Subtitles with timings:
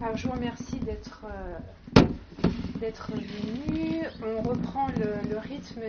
[0.00, 1.24] Alors, je vous remercie d'être
[2.76, 4.02] d'être venu.
[4.24, 5.80] On reprend le, rythme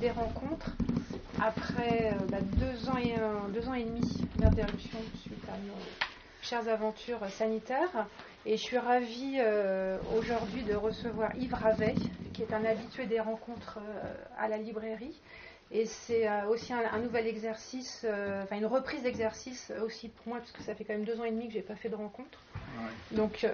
[0.00, 0.72] des, rencontres
[1.40, 3.14] après bah, deux, ans et,
[3.52, 4.00] deux ans et demi
[4.36, 5.78] d'interruption suite à nos
[6.42, 8.06] chères aventures sanitaires.
[8.46, 11.94] Et je suis ravie euh, aujourd'hui de recevoir Yves Ravet,
[12.32, 15.20] qui est un habitué des rencontres euh, à la librairie.
[15.70, 18.06] Et c'est euh, aussi un, nouvel exercice,
[18.42, 21.24] enfin une reprise d'exercice aussi pour moi, parce que ça fait quand même deux ans
[21.24, 22.38] et demi que je n'ai pas fait de rencontres.
[23.10, 23.46] Donc,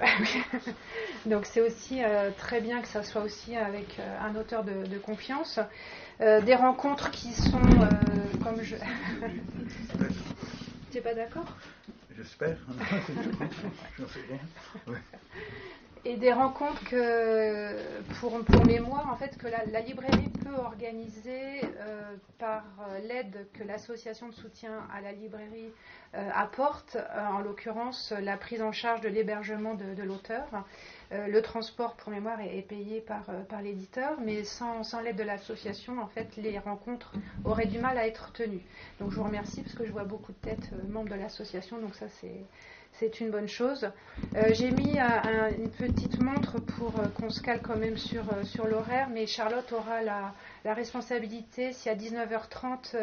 [1.26, 2.00] donc c'est aussi
[2.36, 5.60] très bien que ça soit aussi avec un auteur de, de confiance.
[6.18, 7.60] des rencontres qui sont,
[8.42, 8.76] comme je.
[10.90, 11.56] tu n'es pas d'accord?
[12.16, 12.58] J'espère.
[16.06, 17.76] Et des rencontres que,
[18.20, 18.32] pour,
[18.64, 24.34] mémoire, en fait, que la, librairie peut organiser euh, par euh, l'aide que l'association de
[24.34, 25.70] soutien à la librairie
[26.14, 30.46] euh, apporte, en l'occurrence la prise en charge de l'hébergement de l'auteur.
[31.10, 36.06] Le transport pour mémoire est, payé par, par l'éditeur, mais sans, l'aide de l'association, en
[36.06, 37.12] fait, les rencontres
[37.44, 38.64] auraient du mal à être tenues.
[39.00, 41.94] Donc je vous remercie parce que je vois beaucoup de têtes membres de l'association, donc
[41.94, 42.44] ça c'est
[43.06, 43.90] une bonne chose.
[44.52, 49.26] J'ai mis une petite montre pour qu'on se cale quand même sur, sur l'horaire, mais
[49.26, 50.34] Charlotte aura la,
[50.64, 52.96] la responsabilité, si à 19h30,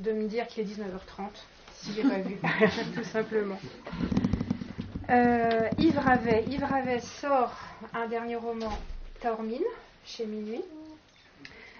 [0.00, 1.28] de me dire qu'il est 19h30,
[1.72, 2.36] si j'ai pas vu,
[2.94, 3.58] tout simplement.
[5.10, 6.44] Euh, Yves Ravet.
[6.48, 7.54] Yves Ravet sort
[7.92, 8.72] un dernier roman,
[9.20, 9.62] Taormine,
[10.04, 10.64] chez Minuit.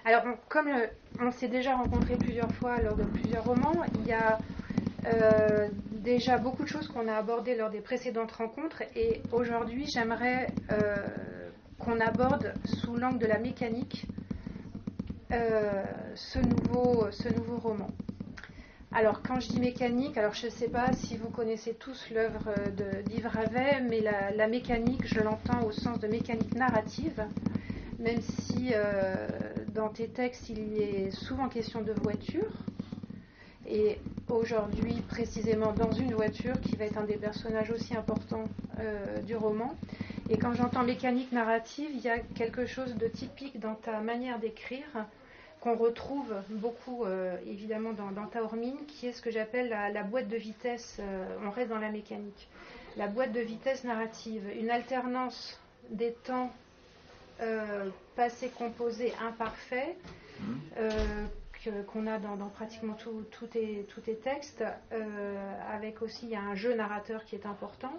[0.04, 0.86] Alors, comme euh,
[1.20, 4.38] on s'est déjà rencontré plusieurs fois lors de plusieurs romans, il y a
[5.06, 5.68] euh,
[6.04, 10.48] déjà beaucoup de choses qu'on a abordées lors des précédentes rencontres et aujourd'hui, j'aimerais
[11.78, 14.06] qu'on aborde sous l'angle de la mécanique
[15.30, 17.88] ce, nouveau, ce nouveau roman.
[18.96, 22.54] Alors, quand je dis mécanique, alors je ne sais pas si vous connaissez tous l'œuvre
[23.06, 27.26] d'Yves Ravet, mais la, mécanique, je l'entends au sens de mécanique narrative,
[27.98, 29.26] même si euh,
[29.74, 32.52] dans tes textes, il y est souvent question de voiture.
[33.66, 33.98] Et
[34.28, 38.44] aujourd'hui, précisément dans une voiture, qui va être un des personnages aussi importants
[38.80, 39.74] euh, du roman.
[40.30, 44.38] Et quand j'entends mécanique narrative, il y a quelque chose de typique dans ta manière
[44.38, 44.86] d'écrire
[45.64, 50.28] qu'on retrouve beaucoup euh, évidemment dans, dans, Taormine, qui est ce que j'appelle la, boîte
[50.28, 52.48] de vitesse, euh, on reste dans la mécanique,
[52.98, 55.58] la boîte de vitesse narrative, une alternance
[55.88, 56.50] des temps
[57.40, 59.14] euh, passés, composés,
[61.92, 63.86] qu'on a dans, pratiquement tous tes,
[64.22, 64.64] textes,
[65.70, 67.92] avec aussi un jeu narrateur qui est important.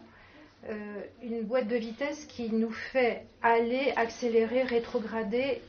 [1.23, 5.61] une boîte de vitesse qui nous fait aller, accélérer, rétrograder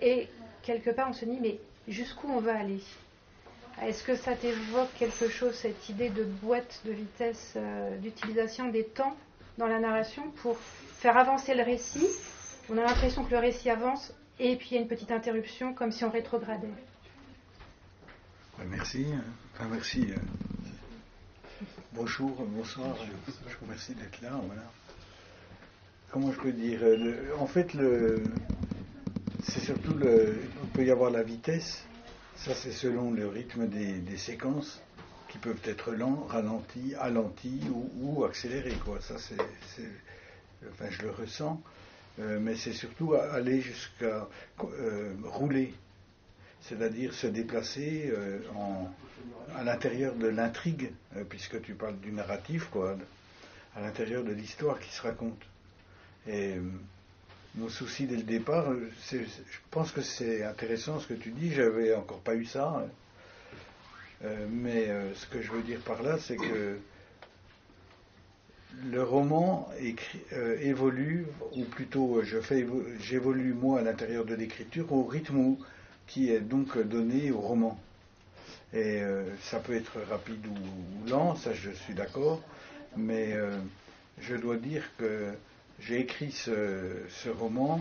[0.00, 0.28] et
[0.62, 1.58] quelque part, on se dit, mais
[1.88, 2.80] jusqu'où on va aller?
[3.82, 8.84] Est-ce que ça t'évoque quelque chose, cette idée de boîte de vitesse, euh, d'utilisation des
[8.84, 9.14] temps
[9.58, 10.56] dans la narration pour
[10.98, 12.06] faire avancer le récit?
[12.70, 15.74] On a l'impression que le récit avance et puis il y a une petite interruption,
[15.74, 16.68] comme si on rétrogradait.
[18.64, 19.06] Merci.
[19.54, 20.06] Enfin, merci.
[20.10, 21.62] Euh.
[21.92, 22.96] Bonjour, bonsoir.
[23.26, 24.40] Je vous remercie d'être là.
[24.46, 24.62] Voilà.
[26.10, 28.22] Comment je peux dire euh, En fait, le,
[29.42, 30.36] c'est surtout le.
[30.62, 31.84] Il peut y avoir la vitesse,
[32.36, 34.80] ça c'est selon le rythme des, séquences
[35.28, 37.60] qui peuvent être lents, ralentis, alentis
[38.00, 38.76] ou, accélérés.
[38.84, 39.00] Quoi.
[39.00, 39.36] Ça c'est,
[40.70, 41.60] enfin, je le ressens,
[42.20, 44.28] euh, mais c'est surtout aller jusqu'à
[44.62, 45.74] euh, rouler,
[46.68, 48.38] c'est-à-dire se déplacer euh,
[49.56, 50.90] à l'intérieur de l'intrigue,
[51.28, 52.96] puisque tu parles du narratif, quoi,
[53.74, 55.42] à l'intérieur de l'histoire qui se raconte.
[56.28, 56.56] Et
[57.56, 58.70] mon souci dès le départ.
[58.70, 59.18] Euh, je
[59.70, 61.52] pense que c'est intéressant ce que tu dis.
[61.52, 62.86] J'avais encore pas eu ça.
[64.24, 66.78] Euh, mais euh, ce que je veux dire par là, c'est que
[68.90, 69.70] le roman
[70.60, 72.66] évolue, ou plutôt je fais
[73.00, 75.56] j'évolue moi à l'intérieur de l'écriture au rythme
[76.06, 77.78] qui est donc donné au roman.
[78.72, 79.00] Et
[79.42, 82.42] ça peut être rapide ou, lent, ça je suis d'accord,
[82.96, 83.34] mais
[84.18, 85.32] je dois dire que
[85.80, 87.80] j'ai écrit ce, roman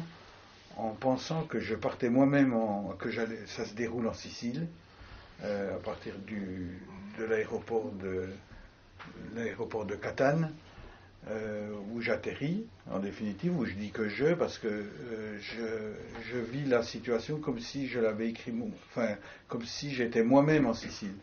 [0.78, 2.54] en pensant que je partais moi-même,
[3.00, 3.10] que
[3.48, 4.68] ça se déroule en Sicile,
[5.44, 6.80] euh, à partir du,
[7.18, 8.28] de l'aéroport de
[9.36, 10.52] l'aéroport de Catane,
[11.28, 16.66] euh, où j'atterris, en définitive, où je dis que je, parce que euh, je, vis
[16.66, 18.54] la situation comme si je l'avais écrit,
[18.92, 19.16] enfin,
[19.48, 21.16] comme si j'étais moi-même en Sicile.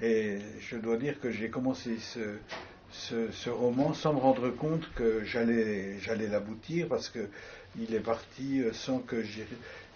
[0.00, 1.96] Et je dois dire que j'ai commencé
[2.90, 7.28] ce, roman sans me rendre compte que j'allais, j'allais l'aboutir parce que
[7.76, 9.24] il est parti euh, sans que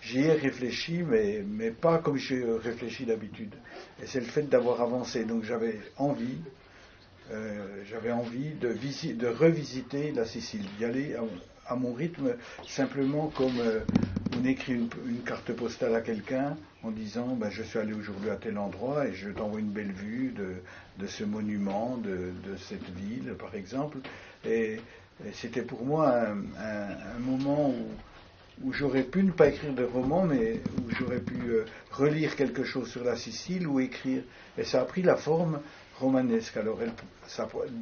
[0.02, 3.54] j'y ai réfléchi, mais, mais pas comme j'ai réfléchi d'habitude.
[4.02, 5.25] Et c'est le fait d'avoir avancé.
[5.25, 6.38] Donc j'avais envie
[7.90, 8.73] j'avais envie de,
[9.14, 11.17] de, revisiter la Sicile, d'y aller
[11.67, 12.34] à, mon rythme,
[12.67, 13.61] simplement comme
[14.38, 18.37] on écrit une, carte postale à quelqu'un en disant ben, je suis allé aujourd'hui à
[18.37, 20.34] tel endroit et je t'envoie une belle vue
[20.99, 23.99] de, ce monument, de, cette ville par exemple.
[24.44, 24.81] Et,
[25.32, 27.75] c'était pour moi un, moment
[28.62, 32.64] où, j'aurais pu ne pas écrire de roman, mais où j'aurais pu euh, relire quelque
[32.64, 34.23] chose sur la Sicile ou écrire.
[34.58, 35.61] Et ça a pris la forme
[35.98, 36.78] romanesque, alors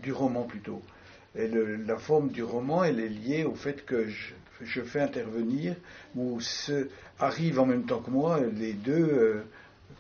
[0.02, 0.82] du roman plutôt.
[1.36, 5.74] Et la forme du roman, elle est liée au fait que je, fais intervenir,
[6.14, 6.38] ou
[7.18, 9.42] arrivent en même temps que moi les deux, euh,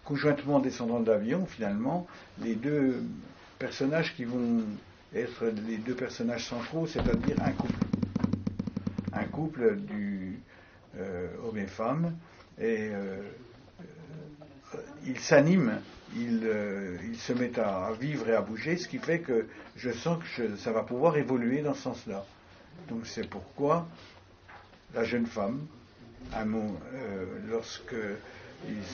[0.04, 2.06] conjointement descendants de l'avion, finalement,
[2.42, 3.02] les deux
[3.58, 4.62] personnages qui vont
[5.14, 7.74] être les deux personnages centraux, c'est-à-dire un couple.
[9.12, 10.38] Un couple du
[10.98, 12.14] euh, homme et femme,
[12.58, 13.22] et euh,
[15.06, 15.80] ils s'animent,
[16.14, 19.46] ils, se mettent à, vivre et à bouger, ce qui fait que
[19.76, 22.24] je sens que ça va pouvoir évoluer dans ce sens-là.
[22.88, 23.86] Donc c'est pourquoi
[24.94, 25.66] la jeune femme,
[26.34, 27.96] un mot, euh, lorsque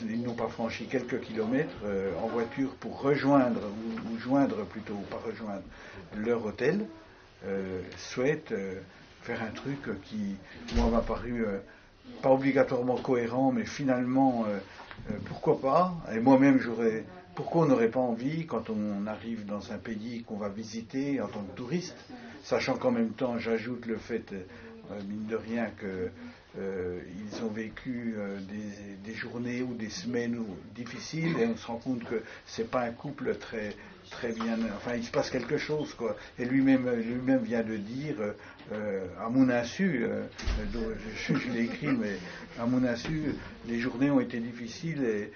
[0.08, 3.60] ils, n'ont pas franchi quelques kilomètres euh, en voiture pour rejoindre,
[4.10, 5.62] ou, joindre plutôt, pas rejoindre,
[6.16, 6.86] leur hôtel,
[7.46, 8.54] euh, souhaitent
[9.22, 10.36] faire un truc qui,
[10.74, 11.44] moi, m'a paru
[12.22, 14.46] pas obligatoirement cohérent, mais finalement,
[15.26, 17.04] pourquoi pas Et moi-même, j'aurais.
[17.34, 21.28] Pourquoi on n'aurait pas envie, quand on arrive dans un pays qu'on va visiter en
[21.28, 21.96] tant que touriste,
[22.42, 24.34] sachant qu'en même temps, j'ajoute le fait
[24.90, 26.10] euh, mine de rien qu'ils
[26.58, 27.00] euh,
[27.44, 28.38] ont vécu euh,
[29.04, 30.42] des, journées ou des semaines
[30.74, 33.76] difficiles et on se rend compte que c'est pas un couple très
[34.10, 38.16] très bien enfin il se passe quelque chose quoi et lui-même lui-même vient de dire
[38.72, 40.06] à mon insu
[40.72, 42.16] je, l'ai écrit mais
[42.58, 43.34] à mon insu
[43.66, 45.32] les journées ont été difficiles et,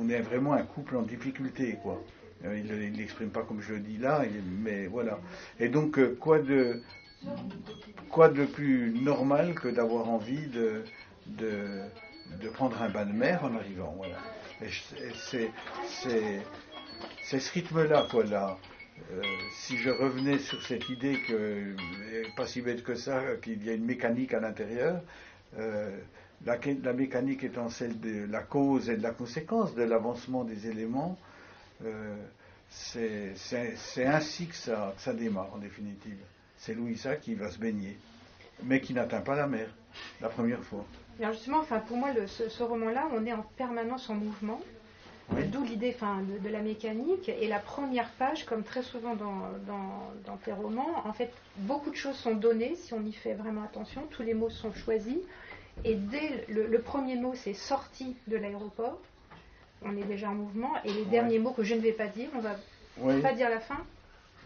[0.00, 2.02] on est vraiment un couple en difficulté quoi
[2.44, 4.22] il ne l'exprime pas comme je le dis là,
[4.62, 5.18] mais voilà.
[5.58, 6.82] Et donc, quoi de,
[8.10, 10.84] quoi de plus normal que d'avoir envie de,
[11.26, 14.16] de, prendre un bain de mer en arrivant voilà.
[15.14, 15.50] C'est
[17.28, 18.56] ce rythme-là, quoi, là.
[19.12, 21.74] Euh, si je revenais sur cette idée que,
[22.36, 25.02] pas si bête que ça, qu'il y a une mécanique à l'intérieur,
[25.58, 25.90] euh,
[26.44, 31.18] la, mécanique étant celle de la cause et de la conséquence de l'avancement des éléments,
[31.84, 32.16] euh,
[32.70, 33.34] c'est
[34.06, 36.18] ainsi que ça, que ça démarre en définitive
[36.58, 37.98] c'est Louisa qui va se baigner,
[38.62, 39.68] mais qui n'atteint pas la mer
[40.20, 40.84] la première fois.
[41.20, 44.60] Alors justement, enfin, pour moi, ce, roman-là, on est en permanence en mouvement.
[45.30, 47.28] D'où l'idée enfin, de, la mécanique.
[47.28, 51.96] Et la première page, comme très souvent dans, dans, tes romans, en fait, beaucoup de
[51.96, 54.02] choses sont données si on y fait vraiment attention.
[54.10, 55.18] Tous les mots sont choisis.
[55.84, 59.00] Et dès le, premier mot, c'est sorti de l'aéroport.
[59.82, 60.72] On est déjà en mouvement.
[60.84, 63.60] Et les derniers mots que je ne vais pas dire, on va pas dire la
[63.60, 63.78] fin.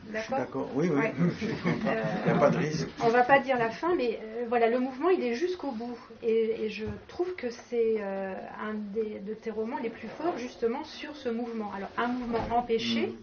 [0.08, 1.04] D'accord Oui, oui.
[1.42, 2.88] Il n'y a pas de risque.
[3.02, 5.70] On ne va pas dire la fin, mais euh, voilà, le mouvement, il est jusqu'au
[5.70, 5.96] bout.
[6.22, 10.84] Et, je trouve que c'est euh, un des, de tes romans les plus forts, justement,
[10.84, 11.72] sur ce mouvement.
[11.76, 13.14] Alors, un mouvement empêché, mm.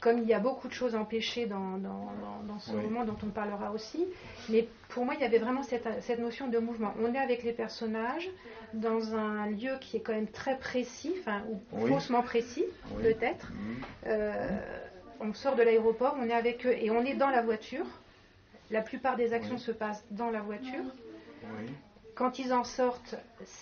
[0.00, 3.72] comme il y a beaucoup de choses empêchées dans, dans, ce roman, dont on parlera
[3.72, 4.06] aussi.
[4.48, 6.94] Mais pour moi, il y avait vraiment cette, cette, notion de mouvement.
[7.02, 8.30] On est avec les personnages
[8.74, 11.42] dans un lieu qui est quand même très précis, enfin,
[11.72, 12.64] ou faussement précis,
[13.02, 13.50] peut-être.
[13.50, 13.56] Mm.
[14.06, 14.58] Euh,
[15.20, 17.86] on sort de l'aéroport, on est avec eux et on est dans la voiture.
[18.70, 20.84] La plupart des actions se passent dans la voiture.
[22.14, 23.16] Quand ils en sortent,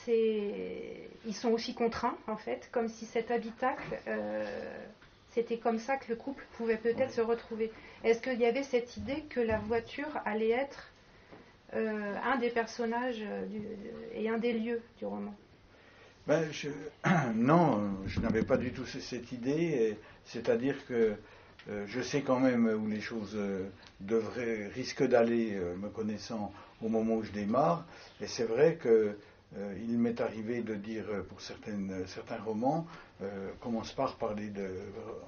[0.06, 4.44] ils sont aussi contraints, en fait, comme si cet habitacle, euh,
[5.30, 7.72] c'était comme ça que le couple pouvait peut-être se retrouver.
[8.04, 10.88] Est-ce qu'il y avait cette idée que la voiture allait être
[11.74, 13.24] euh, un des personnages
[14.14, 15.34] et un des lieux du roman?
[16.26, 16.44] Ben,
[17.34, 19.96] Non, je n'avais pas du tout cette idée.
[20.24, 21.14] C'est-à-dire que euh,
[21.68, 23.68] je sais quand même où les choses euh,
[24.00, 26.52] devraient, risquent d'aller, euh, me connaissant,
[26.82, 27.84] au moment où je démarre.
[28.20, 29.16] Et c'est vrai que
[29.84, 32.86] il m'est arrivé de dire pour certains romans,
[33.58, 34.64] commence par parler de.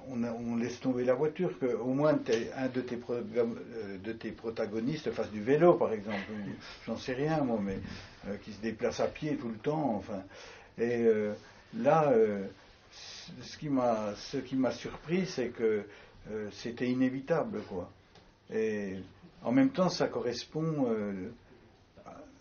[0.07, 2.11] On, laisse tomber la voiture, qu'au moins
[2.55, 2.97] un de tes,
[4.01, 6.23] de tes protagonistes fasse du vélo, par exemple.
[6.85, 7.79] J'en sais rien, moi, mais
[8.45, 9.93] qui se déplace à pied tout le temps.
[9.97, 10.23] Enfin.
[10.77, 11.05] Et
[11.77, 12.13] là,
[13.41, 15.83] ce qui m'a surpris, c'est que
[16.31, 17.89] euh, c'était inévitable, quoi.
[18.53, 18.95] Et
[19.43, 21.29] en même temps, ça correspond, euh,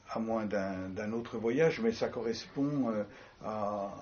[0.09, 3.05] à moins d'un autre voyage, mais ça correspond euh,
[3.45, 3.93] à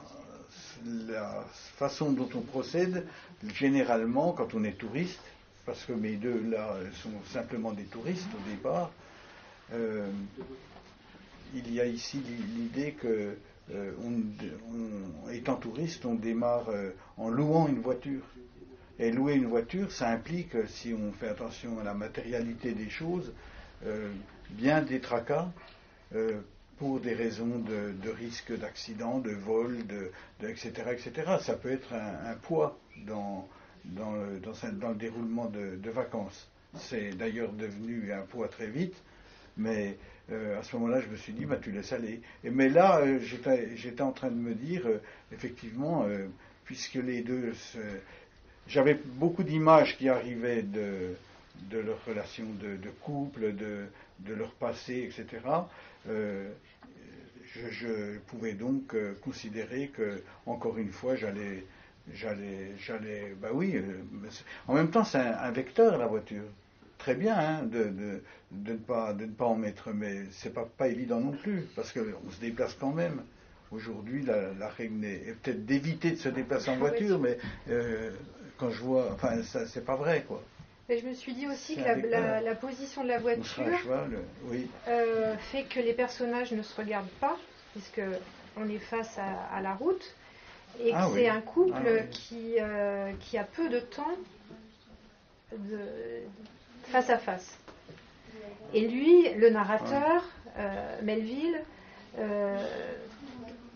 [0.85, 1.45] la
[1.77, 3.07] façon dont on procède
[3.55, 5.23] généralement quand on est touriste,
[5.65, 8.91] parce que mes deux là sont simplement des touristes au départ.
[11.55, 12.21] il y a ici
[12.57, 13.37] l'idée que,
[15.31, 16.69] étant touriste, on démarre
[17.17, 18.25] en louant une voiture.
[19.01, 23.33] Et louer une voiture, ça implique, si on fait attention à la matérialité des choses,
[24.51, 25.49] bien des tracas
[26.81, 30.11] pour des raisons de, risque d'accident, de vol, de,
[30.49, 31.37] etc., etc.
[31.43, 33.47] Ça peut être un, poids dans,
[33.85, 36.49] dans, le, dans, le déroulement de, vacances.
[36.77, 38.95] C'est d'ailleurs devenu un poids très vite,
[39.59, 39.99] mais
[40.33, 42.23] euh, à ce moment-là, je me suis dit, bah, tu laisses aller.
[42.45, 45.03] Et, mais là, euh, j'étais en train de me dire, euh,
[45.33, 46.07] effectivement,
[46.65, 47.53] puisque les deux.
[48.71, 51.15] J'avais beaucoup d'images qui arrivaient de,
[51.71, 53.85] de leur relation de, couple, de,
[54.21, 55.41] de, leur passé, etc
[57.71, 61.65] je, pouvais donc euh, considérer que, encore une fois, j'allais,
[62.13, 63.77] j'allais, j'allais, bah oui.
[63.77, 64.03] Euh,
[64.69, 66.45] en même temps, c'est un, vecteur la voiture.
[66.99, 68.23] Très bien hein, de, de,
[68.53, 71.67] de, ne pas, de ne pas en mettre, mais c'est pas, pas évident non plus,
[71.75, 73.23] parce qu'on se déplace quand même.
[73.71, 78.11] Aujourd'hui, la, la, règle est, peut-être d'éviter de se déplacer en voiture, mais euh,
[78.61, 80.43] quand je vois, enfin, ça, c'est pas vrai, quoi.
[80.89, 83.65] Et je me suis dit aussi que la, la, position de la voiture
[85.53, 87.37] fait que les personnages ne se regardent pas
[87.73, 88.03] puisque
[88.57, 90.05] on est face à, la route,
[90.81, 94.17] et que ah c'est un couple ah qui, euh, qui a peu de temps
[95.57, 95.79] de,
[96.85, 97.59] face à face.
[98.73, 100.25] Et lui, le narrateur,
[100.59, 101.61] euh, Melville,
[102.19, 102.57] euh,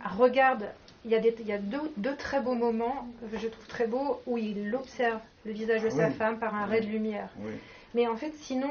[0.05, 0.67] regarde,
[1.05, 3.87] il y a, des, il y a deux, très beaux moments, que je trouve très
[3.87, 7.29] beaux, où il observe le visage de sa femme par un ray de lumière.
[7.95, 8.69] Mais en fait, sinon,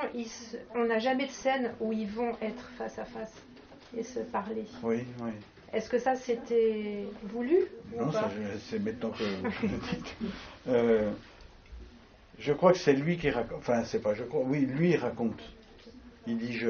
[0.76, 3.34] on n'a jamais de scène où ils vont être face à face
[3.96, 4.66] et se parler.
[4.82, 5.32] Oui, oui.
[5.72, 7.56] Est-ce que ça c'était voulu
[7.98, 8.12] Non,
[8.70, 10.16] c'est maintenant que vous le dites.
[10.68, 11.12] Euh,
[12.38, 13.58] je crois que c'est lui qui raconte.
[13.58, 14.44] Enfin, c'est pas je crois.
[14.46, 15.42] Oui, lui il raconte.
[16.28, 16.70] Il dit je.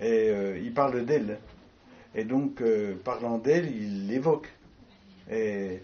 [0.00, 1.38] Et euh, il parle d'elle.
[2.14, 4.48] Et donc, euh, parlant d'elle, il l'évoque.
[5.30, 5.80] Et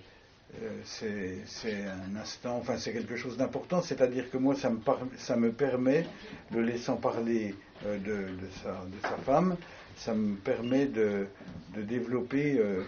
[0.84, 4.78] c'est un instant, enfin c'est quelque chose d'important, c'est-à-dire que moi ça me,
[5.18, 6.06] ça me permet,
[6.52, 9.56] le laissant parler de, de, sa, de, sa, femme,
[9.96, 11.26] ça me permet de,
[11.74, 12.82] développer euh,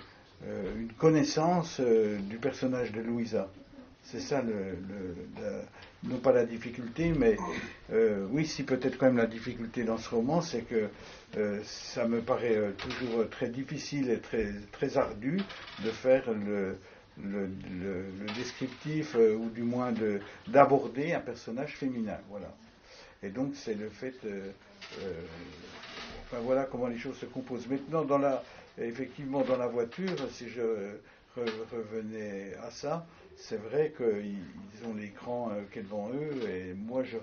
[0.46, 3.48] euh, une connaissance euh, du personnage de Louisa.
[4.02, 4.78] C'est ça, le,
[6.04, 7.36] non pas la difficulté, mais
[8.30, 10.88] oui, si peut-être quand même la difficulté dans ce roman, c'est que
[11.64, 15.40] ça me paraît toujours très difficile et très, très ardu
[15.84, 16.78] de faire le,
[17.22, 17.48] le,
[18.36, 19.92] descriptif, ou du moins
[20.46, 22.18] d'aborder un personnage féminin.
[22.30, 22.54] Voilà.
[23.22, 24.14] Et donc c'est le fait
[26.30, 27.66] Enfin, voilà comment les choses se composent.
[27.68, 28.42] Maintenant, dans la,
[28.78, 30.60] effectivement, dans la voiture, si je
[31.36, 33.06] revenais à ça,
[33.38, 37.16] c'est vrai qu'ils ont l'écran euh, qui est devant eux, et moi, je,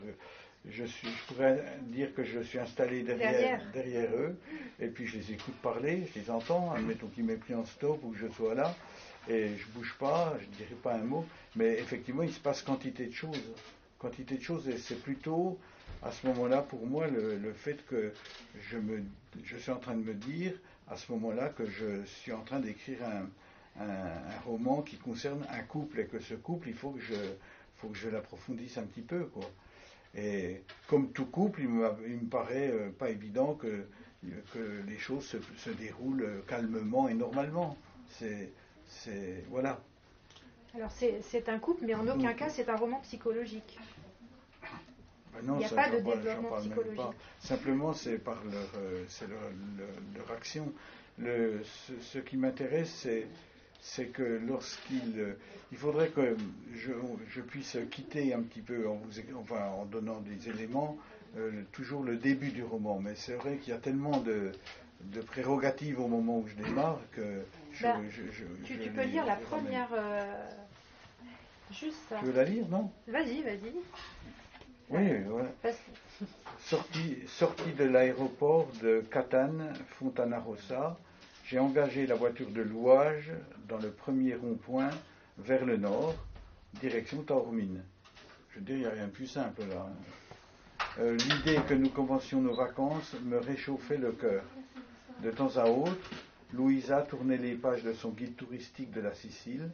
[0.70, 4.10] je, suis, je pourrais dire que je suis installé derrière, derrière.
[4.16, 4.36] eux,
[4.80, 8.00] et puis je les écoute parler, je les entends, admettons qu'ils m'aient pris en stop
[8.04, 8.76] ou que je sois là,
[9.28, 12.62] et je bouge pas, je ne dirai pas un mot, mais effectivement, il se passe
[12.62, 13.42] quantité de choses.
[14.00, 15.60] Quantité de choses, et c'est plutôt
[16.04, 18.14] à ce moment-là, pour moi, le, fait que
[18.70, 19.04] je, me,
[19.44, 20.54] je suis en train de me dire,
[20.88, 23.28] à ce moment-là, que je suis en train d'écrire un,
[24.46, 27.16] roman qui concerne un couple et que ce couple, il faut que je,
[27.78, 29.50] faut que je l'approfondisse un petit peu, quoi.
[30.16, 33.86] Et comme tout couple, il me, il me paraît euh, pas évident que,
[34.54, 37.76] que les choses se, se déroulent calmement et normalement.
[38.10, 38.52] C'est,
[38.88, 39.82] c'est voilà.
[40.74, 43.78] Alors c'est un couple, mais en aucun cas c'est un roman psychologique.
[44.64, 47.18] Ah il n'y a pas de développement psychologique.
[47.40, 49.06] Simplement, c'est par leur, euh,
[50.16, 50.72] leur, action.
[51.18, 51.62] Le,
[52.02, 53.28] ce, qui m'intéresse, c'est
[54.14, 55.34] que lorsqu'il euh,
[55.72, 56.36] il faudrait que
[56.74, 56.92] je,
[57.30, 60.98] je, puisse quitter un petit peu en, vous, enfin, en donnant des éléments
[61.38, 63.00] euh, toujours le début du roman.
[63.00, 64.52] Mais c'est vrai qu'il y a tellement de,
[65.02, 67.98] de, prérogatives au moment où je démarre que je, bah,
[68.64, 69.90] tu, tu peux lire la première
[71.72, 72.18] juste ça.
[72.20, 72.92] tu veux la lire non?
[73.08, 73.74] Vas-y vas-y.
[74.90, 75.02] Oui,
[76.60, 80.98] Sorti, sorti de l'aéroport de Catane, Fontana Rossa,
[81.46, 83.32] j'ai engagé la voiture de louage
[83.68, 84.90] dans le premier rond-point
[85.38, 86.16] vers le nord,
[86.80, 87.84] direction Taormine.
[88.50, 89.88] Je veux dire, il n'y a rien de plus simple là.
[91.00, 94.44] Euh, l'idée que nous commencions nos vacances me réchauffait le cœur.
[95.22, 96.10] De temps à autre,
[96.54, 99.70] Louisa tournait les pages de son guide touristique de la Sicile.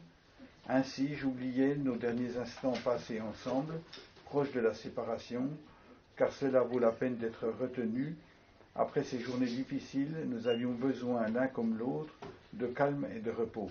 [0.68, 3.74] Ainsi, j'oubliais nos derniers instants passés ensemble
[4.32, 5.46] proche de la séparation,
[6.16, 8.16] car cela vaut la peine d'être retenu.
[8.74, 12.14] Après ces journées difficiles, nous avions besoin l'un comme l'autre
[12.54, 13.70] de calme et de repos.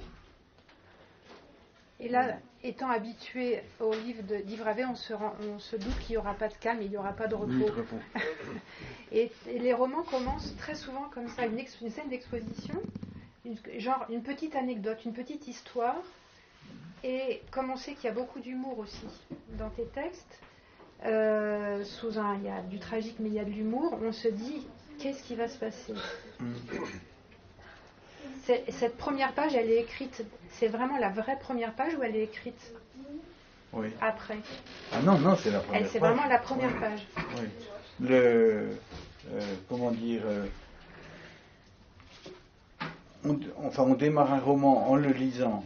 [2.00, 6.18] Et là, étant habitué au livre d'Yves Ravet, on se, on se doute qu'il n'y
[6.18, 7.70] aura pas de calme, il n'y aura pas de repos.
[9.12, 12.76] et, les romans commencent très souvent comme ça, une, scène d'exposition,
[13.78, 16.02] genre une petite anecdote, une petite histoire,
[17.04, 19.08] Et comme on sait qu'il y a beaucoup d'humour aussi
[19.60, 20.40] dans tes textes,
[21.06, 24.12] euh, sous un, il y a du tragique mais il y a de l'humour, on
[24.12, 24.68] se dit
[25.02, 25.94] qu'est-ce qui va se passer.
[28.70, 32.24] Cette première page, elle est écrite, c'est vraiment la vraie première page ou elle est
[32.24, 32.74] écrite
[33.72, 33.88] oui.
[34.02, 34.40] après
[34.92, 35.92] Ah non, non, c'est la première page.
[35.92, 37.08] C'est vraiment la première page.
[37.38, 37.48] Oui.
[38.02, 38.70] Le,
[39.32, 40.48] euh, comment dire, euh,
[43.58, 45.64] enfin, on démarre un roman en le lisant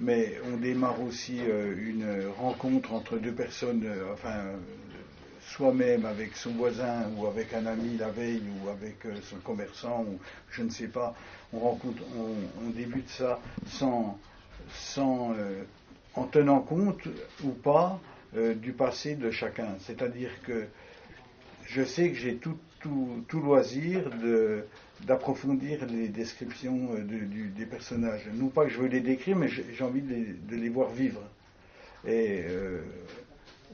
[0.00, 4.34] mais on démarre aussi euh, une rencontre entre deux personnes, euh, enfin,
[5.52, 10.04] soi-même avec son voisin ou avec un ami la veille ou avec euh, son commerçant
[10.08, 10.18] ou
[10.50, 11.14] je ne sais pas.
[11.52, 14.18] On rencontre, on, débute ça sans,
[14.70, 15.34] sans
[16.14, 17.06] en tenant compte
[17.44, 18.00] ou pas
[18.56, 19.76] du passé de chacun.
[19.78, 20.66] C'est-à-dire que
[21.66, 22.58] je sais que j'ai tout,
[23.28, 24.10] tout, loisir
[25.02, 28.26] d'approfondir les descriptions euh, des personnages.
[28.34, 31.20] Non pas que je veux les décrire, mais j'ai envie de les, voir vivre.
[32.06, 32.82] Euh,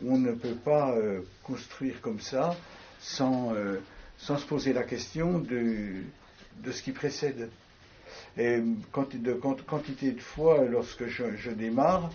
[0.06, 2.56] on ne peut pas euh, construire comme ça
[3.00, 3.52] sans,
[4.18, 6.02] sans se poser la question de,
[6.70, 7.50] ce qui précède.
[8.38, 12.11] Et de quantité de fois, lorsque je, démarre,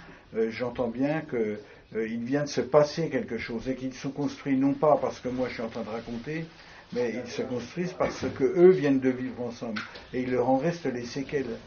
[0.50, 4.98] j'entends bien qu'il vient de se passer quelque chose et qu'ils sont construits non pas
[4.98, 6.46] parce que moi je suis en train de raconter,
[6.94, 9.82] mais ils se construisent parce que eux viennent de vivre ensemble
[10.14, 11.58] et il leur en reste les séquelles.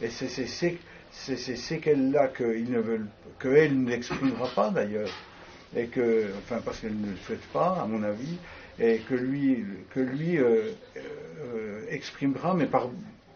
[0.00, 3.08] Et c'est ces, séquelles-là qu'elle ne veulent,
[3.84, 5.10] n'exprimera pas d'ailleurs,
[5.76, 8.36] et que, enfin parce qu'elle ne le souhaite pas, à mon avis,
[8.80, 12.88] et que lui, que lui euh, euh, exprimera, mais par,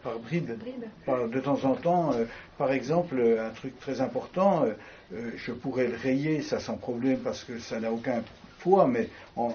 [0.02, 0.56] par bride,
[1.04, 2.12] par, de temps en temps.
[2.12, 2.24] Euh,
[2.58, 4.66] par exemple, un truc très important,
[5.12, 8.22] je pourrais le rayer, ça sans problème, parce que ça n'a aucun
[8.88, 9.50] mais euh,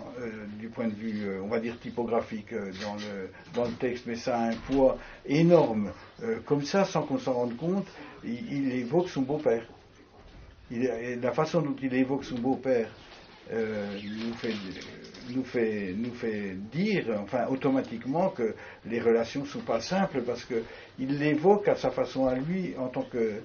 [0.60, 4.38] du point de vue, on va dire, typographique dans, le, dans le texte, mais ça
[4.38, 5.92] a un poids énorme.
[6.46, 7.88] comme ça, sans qu'on s'en rende compte,
[8.24, 9.64] il, évoque son beau-père.
[10.72, 12.90] La façon dont il évoque son beau-père
[13.50, 14.54] nous, fait,
[15.34, 18.54] nous, fait, nous fait dire, enfin, automatiquement que
[18.86, 22.88] les relations ne sont pas simples parce qu'il l'évoque à sa façon à lui en
[22.88, 23.42] tant que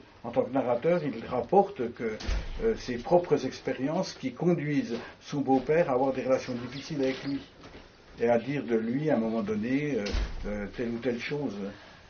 [0.53, 2.17] narrateur, il rapporte que
[2.63, 7.41] euh, ses propres expériences qui conduisent son beau-père à avoir des relations difficiles avec lui
[8.21, 10.05] et à dire de lui à un moment donné euh,
[10.47, 11.57] euh, telle ou telle chose.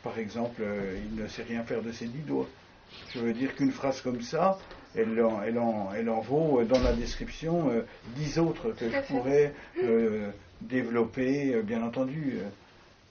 [0.03, 2.47] Par exemple, il ne sait rien faire de ses dix doigts.
[3.13, 4.59] Je veux dire qu'une phrase comme ça,
[4.95, 5.59] elle en, elle,
[5.97, 7.71] elle en, vaut dans la description
[8.15, 9.53] dix autres que je pourrais
[10.61, 12.39] développer, bien entendu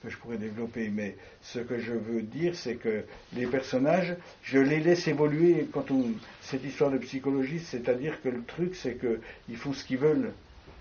[0.02, 4.58] que je pourrais développer, mais ce que je veux dire, c'est que les personnages, je
[4.58, 6.04] les laisse évoluer quand on.
[6.40, 10.32] Cette histoire de psychologie, c'est-à-dire que le truc, c'est qu'ils font ce qu'ils veulent.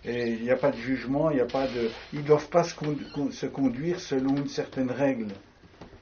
[0.04, 1.90] Et il n'y a pas de jugement, il n'y a pas de.
[2.14, 5.28] Ils ne doivent pas se conduire selon une certaine règle.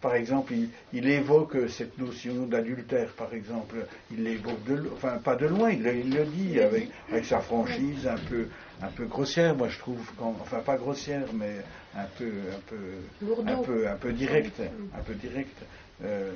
[0.01, 0.53] Par exemple,
[0.93, 3.75] il, évoque cette notion d'adultère, par exemple.
[4.11, 8.17] Il l'évoque de, enfin pas de loin, il, le dit avec, avec sa franchise un
[8.29, 8.47] peu,
[8.81, 9.99] un peu grossière, moi je trouve,
[10.41, 11.57] enfin pas grossière, mais
[11.95, 14.61] un peu, un peu, un peu, un peu direct,
[14.97, 15.57] un peu direct.
[16.03, 16.31] Euh,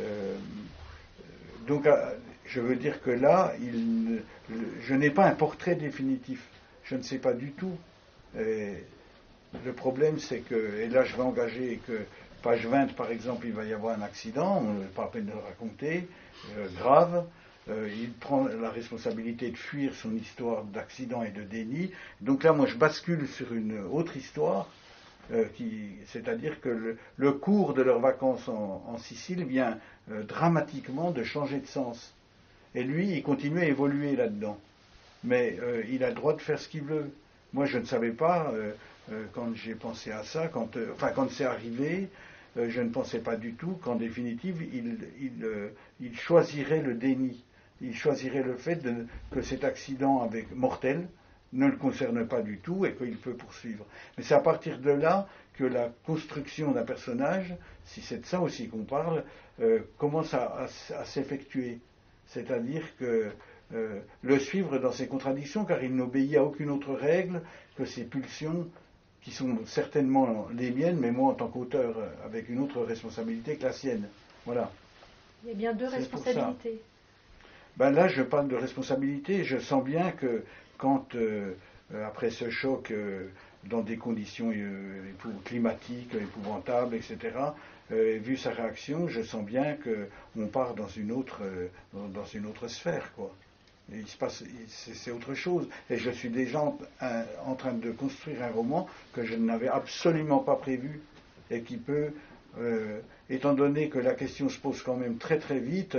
[0.00, 0.36] euh,
[1.66, 1.96] donc, euh,
[2.44, 4.22] je veux dire que là, il,
[4.82, 6.42] je n'ai pas un portrait définitif.
[6.84, 7.76] Je ne sais pas du tout.
[8.34, 12.00] le problème, c'est que, et là, je vais engager que
[12.42, 15.38] page 20, par exemple, il va y avoir un accident, pas à peine de le
[15.38, 16.08] raconter,
[16.76, 17.24] grave.
[17.68, 21.90] il prend la responsabilité de fuir son histoire d'accident et de déni.
[22.20, 24.68] Donc là, moi, je bascule sur une autre histoire
[25.32, 25.44] euh,
[26.06, 29.78] c'est-à-dire que le, cours de leurs vacances en, Sicile vient
[30.10, 32.12] euh, dramatiquement de changer de sens.
[32.74, 34.58] Et lui, il continue à évoluer là-dedans.
[35.22, 37.10] Mais euh, il a le droit de faire ce qu'il veut.
[37.52, 38.52] Moi, je ne savais pas,
[39.32, 42.08] quand j'ai pensé à ça, quand, enfin, quand c'est arrivé,
[42.56, 44.62] je ne pensais pas du tout qu'en définitive,
[46.00, 47.44] il, choisirait le déni.
[47.80, 48.84] Il choisirait le fait
[49.30, 51.08] que cet accident avec mortel,
[51.52, 53.84] ne le concerne pas du tout et qu'il peut poursuivre.
[54.16, 58.40] Mais c'est à partir de là que la construction d'un personnage, si c'est de ça
[58.40, 59.24] aussi qu'on parle,
[59.60, 60.66] euh, commence à,
[61.04, 61.80] s'effectuer.
[62.26, 63.30] C'est-à-dire que
[63.74, 67.42] euh, le suivre dans ses contradictions, car il n'obéit à aucune autre règle
[67.76, 68.68] que ses pulsions,
[69.22, 73.56] qui sont certainement les miennes, mais moi en tant qu'auteur, euh, avec une autre responsabilité
[73.56, 74.08] que la sienne.
[74.46, 74.70] Voilà.
[75.44, 76.80] Il y a bien deux responsabilités.
[77.76, 79.44] Ben là, je parle de responsabilité.
[79.44, 80.42] Je sens bien que
[80.76, 81.54] quand, euh,
[81.94, 83.28] euh, après ce choc, euh,
[83.64, 84.52] dans des conditions
[85.44, 87.18] climatiques épouvantables, etc.,
[87.90, 91.42] vu sa réaction, je sens bien qu'on part dans une autre,
[91.92, 93.30] dans une autre sphère, quoi.
[94.68, 95.68] C'est autre chose.
[95.88, 96.62] Et je suis déjà
[97.44, 101.00] en, train de construire un roman que je n'avais absolument pas prévu
[101.50, 102.10] et qui peut,
[103.28, 105.96] étant donné que la question se pose quand même très très vite,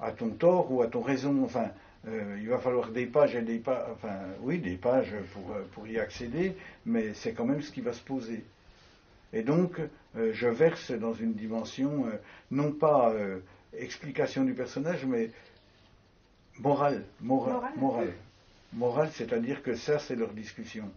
[0.00, 1.42] à ton tort ou à ton raison.
[1.44, 1.70] Enfin,
[2.06, 5.98] il va falloir des pages et des pages, enfin, oui, des pages pour, pour y
[5.98, 8.44] accéder, mais c'est quand même ce qui va se poser.
[9.32, 9.80] Et donc,
[10.14, 12.06] je verse dans une dimension,
[12.50, 13.12] non pas
[13.78, 15.30] explication du personnage, mais
[16.60, 18.12] morale, morale, morale.
[18.72, 20.90] Morale, c'est-à-dire que ça, c'est leur discussion.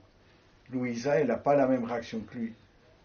[0.72, 2.54] Louisa, elle n'a pas la même réaction que lui.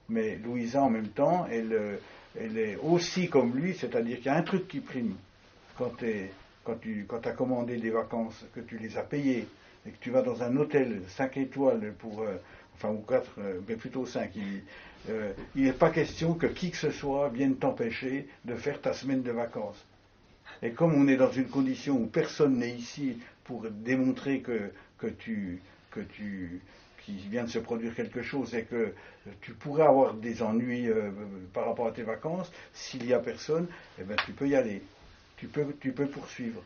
[0.08, 1.98] Mais Louisa, en même temps, elle,
[2.38, 5.14] elle est aussi comme lui, c'est-à-dire qu'il y a un truc qui prime.
[5.76, 5.92] Quand,
[6.64, 9.46] quand tu quand as commandé des vacances, que tu les as payées,
[9.86, 12.36] et que tu vas dans un hôtel 5 étoiles pour, euh,
[12.74, 14.30] enfin, ou 4, euh, mais plutôt 5,
[15.08, 18.92] euh, il n'est pas question que qui que ce soit vienne t'empêcher de faire ta
[18.92, 19.84] semaine de vacances.
[20.62, 25.08] Et comme on est dans une condition où personne n'est ici pour démontrer que, que
[25.08, 26.60] tu, que tu,
[27.04, 28.94] qu'il vient de se produire quelque chose et que
[29.40, 31.10] tu pourrais avoir des ennuis euh,
[31.52, 33.66] par rapport à tes vacances, s'il n'y a personne,
[34.00, 34.82] eh ben, tu peux y aller.
[35.36, 36.62] Tu peux, tu peux poursuivre.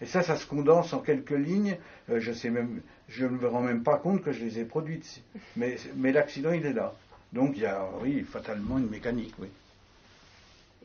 [0.00, 1.76] Et ça, ça se condense en quelques lignes.
[2.08, 4.64] Euh, je sais même, je ne me rends même pas compte que je les ai
[4.64, 5.22] produites.
[5.56, 6.94] Mais, mais l'accident, il est là.
[7.32, 9.48] Donc il y a, oui, fatalement une mécanique, oui.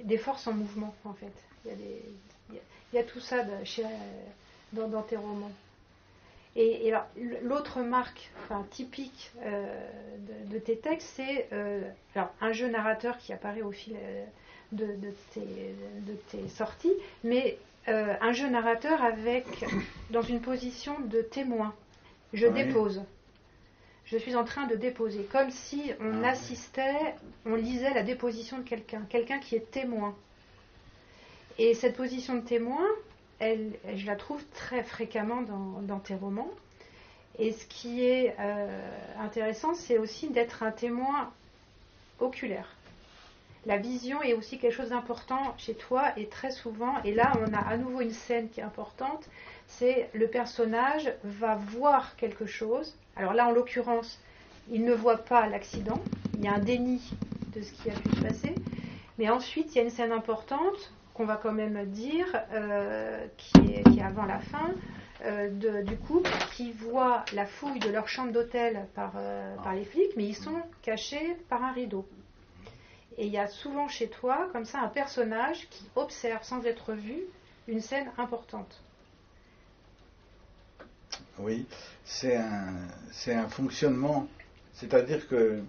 [0.03, 1.31] Des forces en mouvement, en fait.
[1.65, 2.01] Il y a, des,
[2.93, 3.83] il y a, tout ça chez,
[4.73, 5.51] dans, dans, tes romans.
[6.55, 7.05] Et, alors,
[7.43, 9.65] l'autre marque enfin, typique euh,
[10.49, 11.81] de, tes textes, c'est euh,
[12.39, 14.25] un jeu narrateur qui apparaît au fil euh,
[14.71, 19.45] de, de, tes, de tes, sorties, mais un jeu narrateur avec,
[20.09, 21.75] dans une position de témoin.
[22.33, 23.03] Je dépose
[24.05, 28.59] je suis en train de déposer, comme si on ah assistait, on lisait la déposition
[28.59, 30.15] de quelqu'un, quelqu'un qui est témoin.
[31.57, 32.85] Et cette position de témoin,
[33.41, 35.41] je la trouve très fréquemment
[35.81, 36.51] dans, tes romans.
[37.39, 38.67] Et ce qui est euh,
[39.19, 41.31] intéressant, c'est aussi d'être un témoin
[42.19, 42.75] oculaire.
[43.65, 47.51] La vision est aussi quelque chose d'important chez toi et très souvent, et là on
[47.51, 49.27] a à nouveau une scène qui est importante,
[49.67, 52.95] c'est le personnage va voir quelque chose.
[53.15, 54.19] Alors là, en l'occurrence,
[54.71, 56.01] il ne voit pas l'accident,
[56.35, 57.01] il y a un déni
[57.55, 58.55] de ce qui a pu se passer.
[59.17, 63.73] Mais ensuite, il y a une scène importante qu'on va quand même dire, euh, qui,
[63.73, 64.73] est, avant la fin,
[65.23, 69.85] euh, du couple qui voit la fouille de leur chambre d'hôtel par, euh, par les
[69.85, 72.05] flics, mais ils sont cachés par un rideau.
[73.17, 76.91] Et il y a souvent chez toi, comme ça, un personnage qui observe sans être
[76.91, 77.21] vu
[77.69, 78.81] une scène importante.
[81.39, 81.65] Oui,
[82.03, 82.73] c'est un,
[83.11, 84.27] c'est un fonctionnement,
[84.73, 85.61] c'est-à-dire que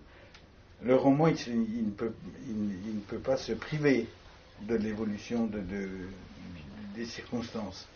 [0.82, 4.08] le roman, il, ne peut, pas se priver
[4.62, 5.60] de l'évolution de,
[6.94, 7.88] des circonstances,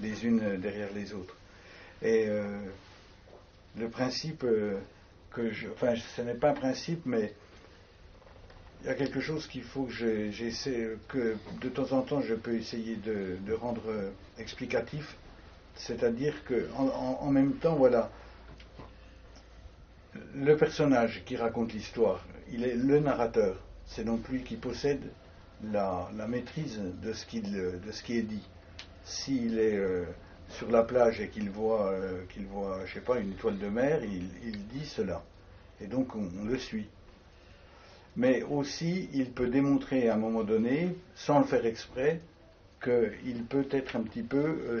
[0.00, 1.36] les unes derrière les autres.
[2.02, 2.58] Et euh,
[3.78, 4.78] le principe euh,
[5.30, 7.32] que je, enfin, ce n'est pas un principe, mais
[8.82, 12.34] il y a quelque chose qu'il faut que j'essaie, que de temps en temps je
[12.34, 13.82] peux essayer de, rendre
[14.38, 15.16] explicatif
[15.76, 18.10] c'est-à-dire que en, même temps, voilà,
[20.34, 23.56] le personnage qui raconte l'histoire, il est le narrateur.
[23.86, 25.02] C'est donc lui qui possède
[25.72, 28.42] la, maîtrise de ce, de ce qui est dit.
[29.04, 30.04] S'il est euh,
[30.48, 33.68] sur la plage et qu'il voit, euh, qu'il voit, je sais pas, une étoile de
[33.68, 35.22] mer, il, dit cela.
[35.80, 36.88] Et donc on, le suit.
[38.16, 42.20] Mais aussi, il peut démontrer à un moment donné, sans le faire exprès,
[42.82, 44.80] qu'il peut être un petit peu,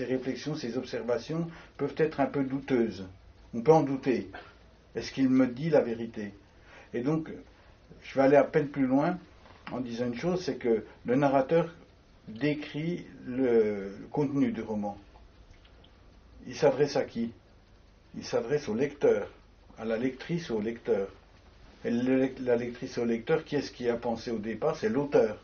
[0.00, 3.06] réflexions, ces observations peuvent être un peu douteuses.
[3.54, 4.30] On peut en douter.
[4.94, 6.34] Est-ce qu'il me dit la vérité?
[6.92, 7.30] Et donc,
[8.02, 9.18] je vais aller à peine plus loin
[9.72, 11.74] en disant une chose, c'est que le narrateur
[12.28, 14.96] décrit le contenu du roman.
[16.46, 17.32] Il s'adresse à qui?
[18.16, 19.28] Il s'adresse au lecteur,
[19.78, 21.08] à la lectrice ou au lecteur.
[21.84, 24.76] Et la lectrice au lecteur, qui est-ce qui a pensé au départ?
[24.76, 25.36] C'est l'auteur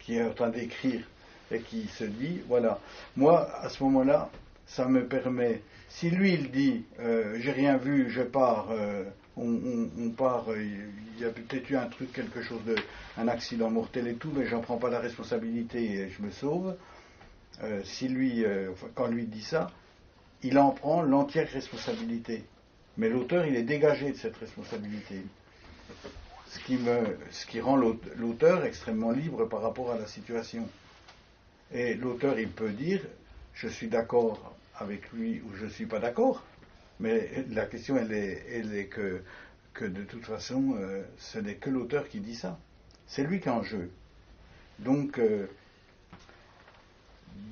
[0.00, 1.06] qui est en train d'écrire
[1.50, 2.78] et qui se dit, voilà,
[3.16, 4.30] moi, à ce moment-là,
[4.66, 9.04] ça me permet, si lui, il dit, euh, j'ai rien vu, je pars, euh,
[9.36, 12.76] on, part, euh, il y a peut-être eu un truc, quelque chose de,
[13.16, 16.76] un accident mortel et tout, mais j'en prends pas la responsabilité et je me sauve.
[17.84, 18.44] si lui,
[18.94, 19.70] quand lui dit ça,
[20.42, 22.44] il en prend l'entière responsabilité.
[22.98, 25.22] Mais l'auteur, il est dégagé de cette responsabilité
[26.52, 26.78] ce qui,
[27.30, 30.68] ce qui rend l'auteur extrêmement libre par rapport à la situation.
[31.72, 33.00] Et l'auteur, il peut dire,
[33.54, 36.42] je suis d'accord avec lui ou je ne suis pas d'accord,
[37.02, 39.22] mais la question, elle est, elle est que,
[39.74, 42.58] que de toute façon, euh, ce n'est que l'auteur qui dit ça.
[43.06, 43.90] C'est lui qui est en jeu.
[44.78, 45.46] Donc, euh,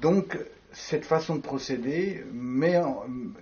[0.00, 0.38] donc
[0.72, 2.80] cette façon de procéder met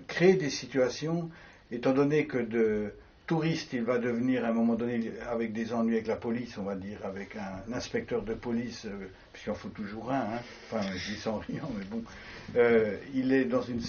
[0.07, 1.29] crée des situations,
[1.71, 2.91] étant donné que de,
[3.29, 6.63] touriste, il va devenir à un moment donné, avec des ennuis avec la police, on
[6.63, 10.39] va dire, avec un, inspecteur de police, euh, puisqu'il en faut toujours un, hein.
[10.65, 12.03] enfin je dis sans rien, mais bon,
[12.55, 13.81] euh, il est dans une.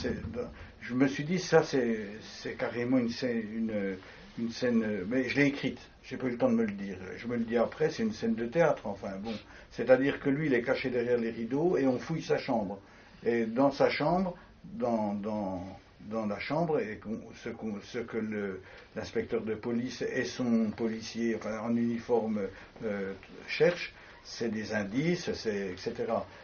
[0.81, 6.27] Je me suis dit, ça c'est carrément une scène, mais je l'ai écrite, j'ai pas
[6.27, 6.97] eu le temps de me le dire.
[7.17, 9.35] Je me le dis après, c'est une scène de théâtre, enfin bon.
[9.71, 12.79] C'est-à-dire que lui, il est caché derrière les rideaux et on fouille sa chambre.
[13.25, 15.65] Et dans sa chambre, dans, dans
[16.09, 17.01] dans la chambre et
[17.35, 18.59] ce, que
[18.97, 22.41] l'inspecteur de police et son policier en uniforme
[22.85, 23.13] euh,
[23.47, 25.95] cherchent, c'est des indices, etc.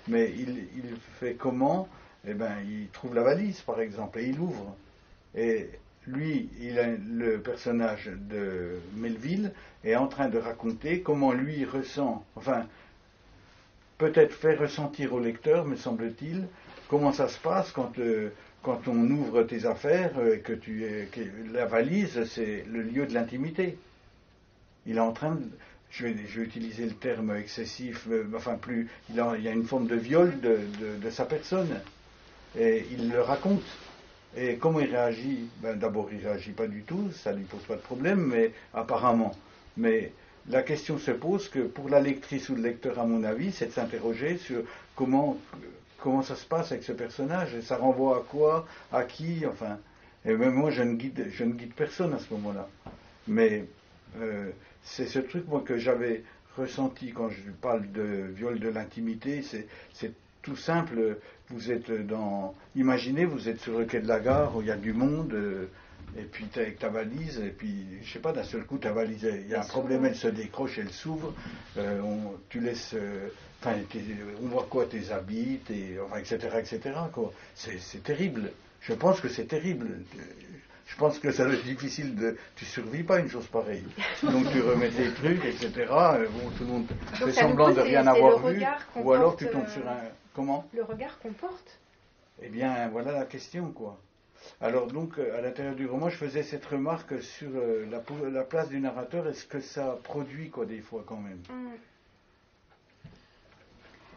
[0.08, 1.88] Mais il, il, fait comment
[2.26, 4.76] Eh bien, il trouve la valise, par exemple, et il ouvre.
[5.34, 5.70] Et
[6.06, 9.52] lui, il a, le personnage de Melville
[9.84, 12.66] est en train de raconter comment lui ressent, enfin,
[13.98, 16.46] peut-être faire ressentir au lecteur, me semble-t-il,
[16.88, 18.30] comment ça se passe quand euh,
[18.64, 20.84] on ouvre tes affaires, euh, que tu
[21.52, 23.78] la valise, c'est le lieu de l'intimité.
[24.86, 25.42] Il est en train de,
[25.90, 29.96] je vais, utiliser le terme excessif, euh, enfin plus, il, y a une forme de
[29.96, 31.80] viol de, sa personne.
[32.58, 33.64] Et il le raconte.
[34.36, 35.48] Et comment il réagit?
[35.62, 39.34] Ben, D'abord, il réagit pas du tout, ça lui pose pas de problème, mais apparemment.
[39.76, 40.12] Mais
[40.48, 43.66] la question se pose que pour la lectrice ou le lecteur, à mon avis, c'est
[43.66, 44.62] de s'interroger sur
[44.94, 45.38] comment
[45.98, 49.78] comment ça se passe avec ce personnage et ça renvoie à quoi, à qui, enfin.
[50.24, 52.68] Et même moi, je ne guide, je ne guide personne à ce moment-là.
[53.26, 53.64] Mais
[54.20, 54.50] euh,
[54.82, 56.22] c'est ce truc moi que j'avais
[56.56, 59.42] ressenti quand je parle de viol de l'intimité.
[59.42, 60.12] C'est
[60.46, 61.18] tout simple.
[61.50, 64.70] Vous êtes dans, imaginez, vous êtes sur le quai de la gare où il y
[64.70, 65.32] a du monde.
[65.34, 65.68] Euh,
[66.16, 68.92] et puis tu avec ta valise, et puis je sais pas, d'un seul coup ta
[68.92, 71.34] valise, il y a un problème, elle se décroche, elle s'ouvre,
[71.76, 72.00] euh,
[72.48, 72.94] tu laisses
[73.62, 73.76] Enfin,
[74.42, 75.60] on voit quoi Tes habits,
[76.04, 76.80] enfin, etc., etc.
[77.54, 78.52] C'est terrible.
[78.80, 79.88] Je pense que c'est terrible.
[80.86, 82.36] Je pense que ça doit être difficile de.
[82.54, 83.84] Tu survis pas une chose pareille.
[84.22, 85.86] Donc tu remets tes trucs, etc.
[85.88, 88.62] Bon, tout le monde fait semblant de rien avoir vu.
[88.96, 89.96] Ou alors tu tombes sur un.
[90.36, 91.80] Comment Le regard qu'on porte.
[92.42, 93.98] Eh bien, voilà la question, quoi.
[94.60, 97.86] Alors donc, à l'intérieur du roman, je faisais cette remarque sur euh,
[98.30, 99.26] la, place du narrateur.
[99.26, 101.72] Est-ce que ça produit, quoi, des fois, quand même mm.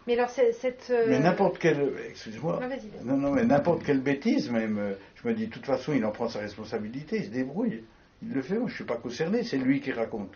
[0.08, 0.88] Mais alors, cette.
[0.90, 1.90] Euh, mais n'importe quelle.
[2.10, 2.60] Excuse-moi.
[3.06, 4.78] Non, non, mais n'importe quelle bêtise, même.
[4.78, 7.86] Euh, je me dis, de toute façon, il en prend sa responsabilité, il se débrouille.
[8.22, 10.34] Il le fait, moi, je ne suis pas concerné, c'est lui qui raconte.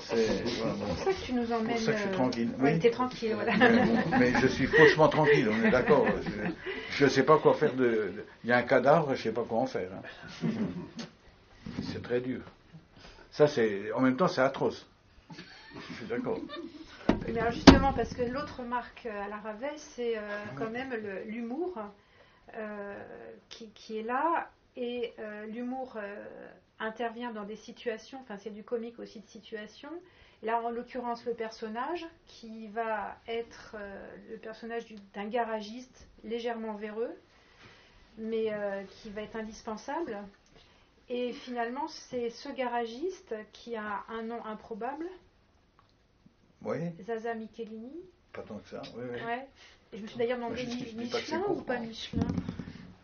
[0.00, 1.76] C'est pour ça que tu nous emmènes.
[1.78, 2.50] C'est pour ça que je suis tranquille.
[2.58, 3.52] Euh, oui, tranquille, voilà.
[4.18, 6.06] Mais, je suis faussement tranquille, on est d'accord.
[6.90, 8.12] Je ne sais pas quoi faire de.
[8.44, 9.90] Il y a un cadavre, je ne sais pas quoi en faire.
[9.92, 10.48] Hein.
[11.92, 12.40] C'est très dur.
[13.30, 13.92] Ça, c'est.
[13.92, 14.86] En même temps, c'est atroce.
[15.74, 16.40] Je suis d'accord.
[17.26, 20.20] Mais alors justement, parce que l'autre marque à la Ravet, c'est euh,
[20.56, 20.94] quand même
[21.26, 21.78] l'humour
[22.54, 22.94] euh,
[23.48, 24.48] qui, est là.
[24.76, 25.96] Et euh, l'humour
[26.78, 29.90] intervient dans des situations, enfin c'est du comique aussi de situation.
[30.42, 33.74] Là, en l'occurrence, le personnage qui va être
[34.30, 34.84] le personnage
[35.14, 37.14] d'un garagiste légèrement véreux,
[38.18, 38.52] mais
[38.90, 40.18] qui va être indispensable.
[41.08, 45.06] Et finalement, c'est ce garagiste qui a un nom improbable,
[46.62, 46.78] oui.
[47.02, 47.92] Zaza Michelini.
[48.32, 49.24] Pas tant que ça, oui, oui.
[49.24, 49.46] Ouais.
[49.92, 52.26] Et je me suis d'ailleurs demandé Michelin ou pas Michelin?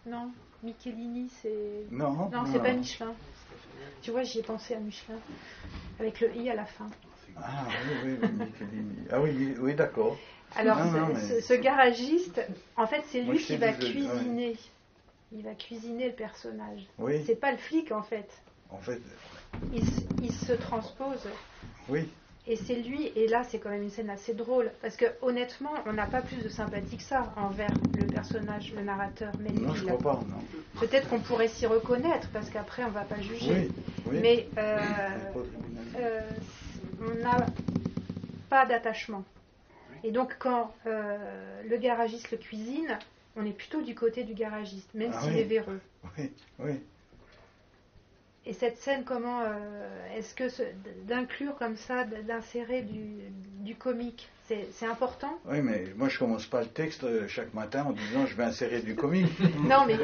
[0.05, 0.33] Non,
[0.63, 1.87] Michelini c'est.
[1.91, 3.15] Non, non, c'est pas Michelin.
[4.03, 5.18] Tu vois, j'y ai pensé à Michelin,
[6.01, 6.88] avec le i à la fin.
[7.37, 7.66] Ah
[8.05, 8.29] oui, oui.
[9.11, 10.16] Ah oui, oui, d'accord.
[10.55, 10.79] Alors,
[11.40, 12.40] ce, garagiste,
[12.77, 14.57] en fait, c'est lui qui va cuisiner.
[15.35, 16.87] Il va cuisiner le personnage.
[16.99, 17.23] Oui.
[17.25, 18.29] C'est pas le flic, en fait.
[18.71, 19.01] En fait.
[19.73, 19.83] Il,
[20.23, 21.27] il se transpose.
[21.88, 22.09] Oui.
[22.48, 25.74] Et c'est lui, et là c'est quand même une scène assez drôle, parce que honnêtement,
[25.87, 29.33] on n'a pas plus de sympathie que ça envers le personnage, le narrateur.
[29.38, 30.81] Mais non, je crois pas, non.
[30.81, 33.70] Peut-être qu'on pourrait s'y reconnaître, parce qu'après on va pas juger.
[34.07, 34.78] Oui, Mais euh,
[35.96, 36.20] euh,
[37.00, 37.46] on n'a
[38.50, 39.22] pas d'attachement.
[40.02, 42.98] Et donc quand euh, le garagiste le cuisine,
[43.37, 45.81] on est plutôt du côté du garagiste, même ah s'il est véreux.
[46.18, 46.72] Oui, oui.
[48.44, 50.44] Et cette scène, comment euh, est-ce que
[51.07, 55.38] d'inclure comme ça, d'insérer du, du, comique, c'est important?
[55.46, 58.42] Oui, mais moi je commence pas le texte euh, chaque matin en disant je vais
[58.42, 59.31] insérer du comique.
[59.61, 59.96] non, mais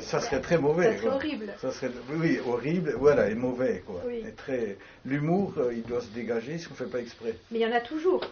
[0.00, 0.96] ça, serait très mauvais.
[0.96, 1.54] Ça serait horrible.
[1.60, 4.02] Ça serait, oui, horrible, voilà, et mauvais quoi.
[4.36, 7.36] très, l'humour, euh, il doit se dégager si on ne fait pas exprès.
[7.52, 8.24] Mais il y en a toujours.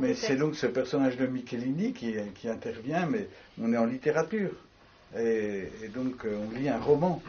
[0.00, 3.28] mais c'est donc ce personnage de Michelini qui, qui intervient, mais
[3.60, 4.50] on est en littérature.
[5.16, 7.22] Et, et donc on lit un roman.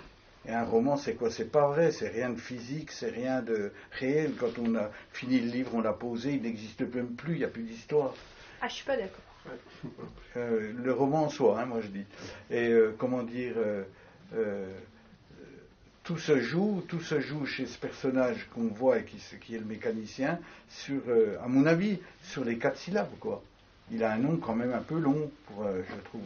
[0.48, 1.32] Et un roman, c'est quoi?
[1.32, 4.34] C'est pas vrai, c'est rien de physique, c'est rien de réel.
[4.38, 7.46] Quand on a fini le livre, on l'a posé, il n'existe même plus, il n'y
[7.46, 8.14] a plus d'histoire.
[8.62, 9.22] Ah, je suis pas d'accord.
[10.36, 12.06] Euh, le roman en soi, hein, moi je dis.
[12.50, 14.66] Et euh, comment dire, euh,
[16.04, 19.60] tout se joue, tout se joue chez ce personnage qu'on voit et qui, qui, est
[19.60, 21.02] le mécanicien, sur,
[21.44, 23.44] à mon avis, sur les quatre syllabes, quoi.
[23.92, 26.22] Il a un nom quand même un peu long, pour, je trouve.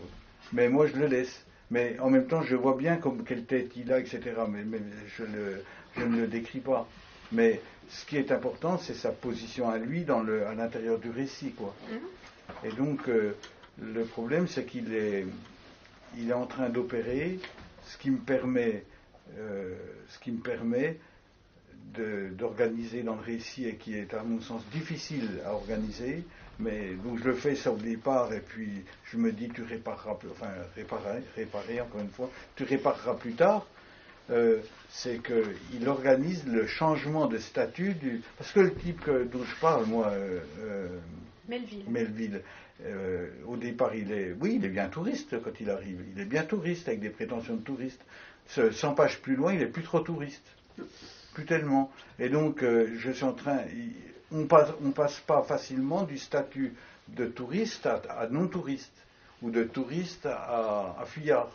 [0.53, 1.43] Mais moi, je le laisse.
[1.69, 4.21] Mais en même temps, je vois bien comme quelle tête il a, etc.
[4.49, 4.63] Mais,
[5.17, 5.23] je,
[6.03, 6.87] ne le décris pas.
[7.31, 11.09] Mais ce qui est important, c'est sa position à lui dans le, à l'intérieur du
[11.09, 11.75] récit, quoi.
[11.89, 12.67] Mm-hmm.
[12.67, 13.35] Et donc, euh,
[13.81, 15.25] le problème, c'est qu'il est,
[16.17, 17.39] il est en train d'opérer,
[17.85, 18.83] ce qui me permet
[19.37, 19.75] euh,
[20.09, 20.97] ce qui me permet
[22.37, 26.23] d'organiser dans le récit et qui est à mon sens difficile à organiser,
[26.59, 30.17] mais donc je le fais ça au départ et puis je me dis tu répareras,
[30.31, 33.65] enfin réparer, réparer encore une fois, tu répareras plus tard.
[34.29, 38.21] Euh, c'est qu'il organise le changement de statut du.
[38.37, 40.89] Parce que le type dont je parle, moi, euh,
[41.47, 42.41] Melville, Melville
[43.47, 44.35] au départ, il est.
[44.39, 46.03] Oui, il est bien touriste quand il arrive.
[46.13, 48.03] Il est bien touriste avec des prétentions de touriste.
[48.47, 50.45] 100 pages plus loin, il n'est plus trop touriste.
[51.33, 51.91] Plus tellement.
[52.19, 53.59] Et donc, euh, je suis en train.
[54.31, 56.75] On passe, on passe pas facilement du statut
[57.07, 59.05] de touriste à, non-touriste,
[59.41, 61.49] ou de touriste à, fuyard,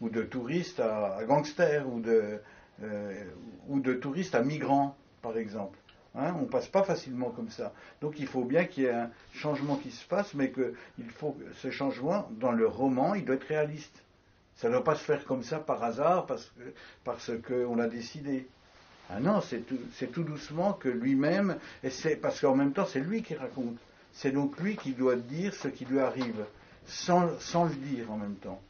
[0.00, 2.38] ou de touriste à, gangster, ou de,
[2.82, 3.24] euh,
[3.68, 5.78] ou de touriste à migrant, par exemple.
[6.16, 7.72] Hein, on ne passe pas facilement comme ça.
[8.00, 11.10] Donc il faut bien qu'il y ait un changement qui se passe, mais que il
[11.10, 14.02] faut ce changement, dans le roman, il doit être réaliste.
[14.56, 16.52] Ça ne doit pas se faire comme ça par hasard parce
[17.02, 18.46] parce qu'on l'a décidé.
[19.10, 23.22] Ah non, c'est tout, doucement que lui-même, et c'est parce qu'en même temps c'est lui
[23.22, 23.76] qui raconte.
[24.12, 26.44] C'est donc lui qui doit dire ce qui lui arrive,
[26.86, 28.60] sans, le dire en même temps.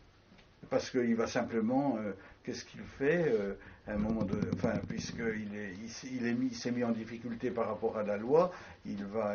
[0.70, 3.54] Parce qu'il va simplement, euh, qu'est-ce qu'il fait euh,
[3.86, 8.16] un moment de, enfin, puisqu'il est, il, s'est mis en difficulté par rapport à la
[8.16, 8.50] loi,
[8.86, 9.34] il va,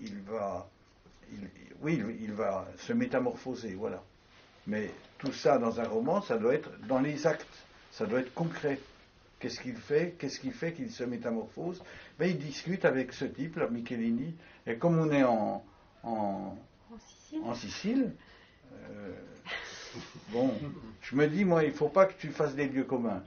[0.00, 0.68] il, va,
[1.82, 4.02] oui, il va se métamorphoser, voilà.
[4.66, 7.46] Mais tout ça dans un roman, ça doit être dans les actes,
[7.90, 8.78] ça doit être concret.
[9.38, 10.16] Qu'est-ce qu'il fait?
[10.18, 11.82] Qu'est-ce qui fait qu'il se métamorphose?
[12.18, 14.34] Ben, Il discute avec ce type, là, Michelini,
[14.66, 15.64] et comme on est en,
[16.02, 16.56] en,
[17.54, 18.12] Sicile,
[18.72, 19.12] euh,
[20.30, 20.52] bon,
[21.02, 23.22] je me dis, moi, il ne faut pas que tu fasses des lieux communs.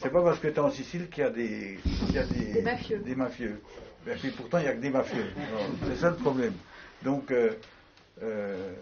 [0.00, 1.78] C'est pas parce que tu es en Sicile qu'il y a des,
[2.12, 2.98] y a des, mafieux.
[2.98, 3.60] Des mafieux.
[4.06, 5.26] Ben, pourtant, il n'y a que des mafieux.
[5.86, 6.54] C'est ça le problème.
[7.02, 7.54] Donc, euh,
[8.22, 8.72] euh,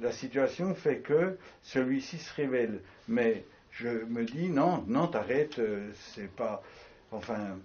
[0.00, 2.80] la situation fait que celui-ci se révèle.
[3.08, 3.44] Mais
[3.80, 6.62] je me dis, non, non, t'arrêtes, euh, c'est pas.
[7.12, 7.58] Enfin,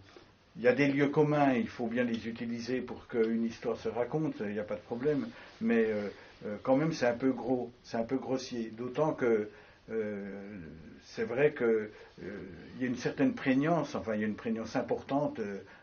[0.55, 3.89] il y a des lieux communs, il faut bien les utiliser pour qu'une histoire se
[3.89, 5.27] raconte, il n'y a pas de problème.
[5.61, 6.07] Mais euh,
[6.45, 8.71] euh, quand même, c'est un peu gros, c'est un peu grossier.
[8.75, 9.49] D'autant que
[11.03, 11.91] c'est vrai qu'il
[12.79, 15.39] y a une certaine prégnance, enfin, il y a une prégnance importante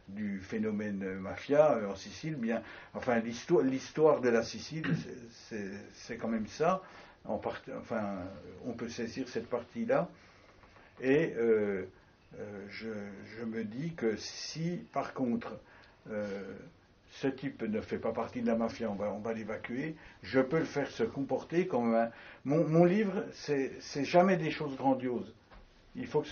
[0.08, 2.62] du phénomène mafia en Sicile, bien,
[2.94, 4.82] enfin l'histoire de la Sicile,
[5.94, 6.82] c'est quand même ça.
[7.24, 7.40] En
[7.78, 8.18] enfin,
[8.66, 10.08] on peut saisir cette partie-là.
[11.00, 11.86] Et euh,
[12.38, 15.58] euh, je, me dis que si, par contre,
[17.10, 20.40] ce type ne fait pas partie de la mafia, on va, on va l'évacuer, je
[20.40, 22.10] peux le faire se comporter comme un...
[22.44, 25.32] Mon, mon livre, c'est jamais des choses grandioses.
[25.94, 26.28] Il faut que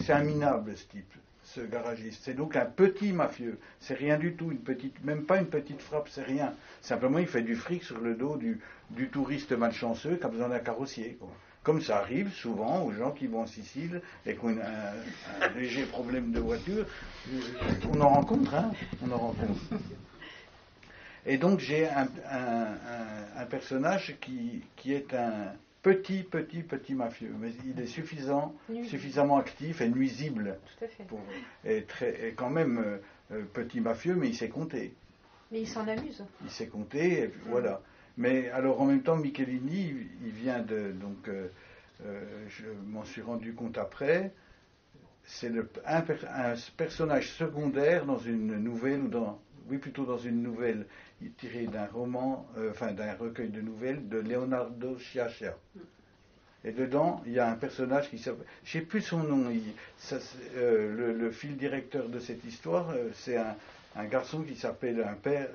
[0.00, 1.12] c'est un minable ce type
[1.44, 2.22] ce garagiste.
[2.24, 3.58] C'est donc un petit mafieux.
[3.80, 6.54] C'est rien du tout, une petite, même pas une petite frappe, c'est rien.
[6.80, 10.48] Simplement, il fait du fric sur le dos du, du touriste malchanceux qui a besoin
[10.48, 11.18] d'un carrossier.
[11.62, 15.84] Comme ça arrive souvent aux gens qui vont en Sicile et qui ont un, léger
[15.84, 16.86] problème de voiture.
[17.92, 18.70] On en rencontre, hein
[19.02, 19.60] On en rencontre.
[21.26, 27.52] Et donc j'ai un, un, personnage qui, qui est un, petit, petit, petit mafieux, mais
[27.66, 28.54] il est suffisant,
[28.88, 30.58] suffisamment actif et nuisible.
[30.78, 31.04] Tout à fait.
[31.04, 31.20] Pour,
[31.64, 32.96] et, très, quand même euh,
[33.32, 34.94] euh, petit mafieux, mais il sait compter.
[35.52, 36.24] Mais il s'en amuse.
[36.42, 37.82] Il sait compter, voilà.
[38.16, 39.94] Mais alors en même temps, Michelini,
[40.24, 40.92] il vient de.
[40.92, 41.48] Donc, euh,
[42.48, 44.32] je m'en suis rendu compte après,
[45.24, 45.52] c'est
[45.86, 50.86] un, un, personnage secondaire dans une nouvelle, ou dans, oui, plutôt dans une nouvelle
[51.30, 55.56] tiré d'un roman, euh, enfin d'un recueil de nouvelles de Leonardo Sciascia.
[56.64, 59.52] Et dedans, il y a un personnage qui s'appelle, je sais plus son nom,
[60.56, 65.48] euh, le, fil directeur de cette histoire, euh, c'est un, garçon qui s'appelle un père,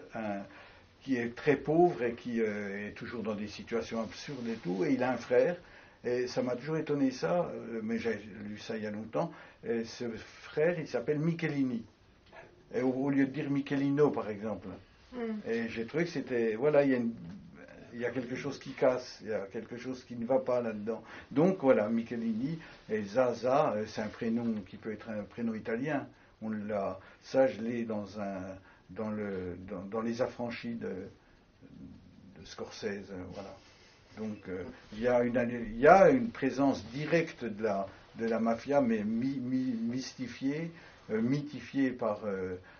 [1.01, 4.93] qui est très pauvre et qui est toujours dans des situations absurdes et tout, et
[4.93, 5.57] il a un frère,
[6.05, 7.51] et ça m'a toujours étonné ça,
[7.83, 8.13] mais j'ai
[8.45, 9.29] lu ça il y a longtemps,
[9.67, 11.83] et ce frère, il s'appelle Michelini.
[12.81, 14.69] Au, lieu de dire Michelino, par exemple,
[15.13, 15.49] Mm.
[15.49, 16.55] Et j'ai trouvé que c'était.
[16.55, 17.11] Voilà, il
[17.95, 20.61] y, a quelque chose qui casse, il y a quelque chose qui ne va pas
[20.61, 21.03] là-dedans.
[21.31, 26.07] Donc voilà, Michelini et Zaza, euh, c'est un prénom qui peut être un prénom italien.
[26.41, 28.39] On l'a, ça je l'ai dans un,
[28.91, 29.57] dans le,
[29.91, 30.91] dans, les affranchis de,
[32.45, 33.55] Scorsese, voilà.
[34.17, 38.25] Donc euh, il, y a une, il y a une présence directe de la, de
[38.25, 40.71] la mafia, mais mystifié,
[41.09, 42.21] mythifié par,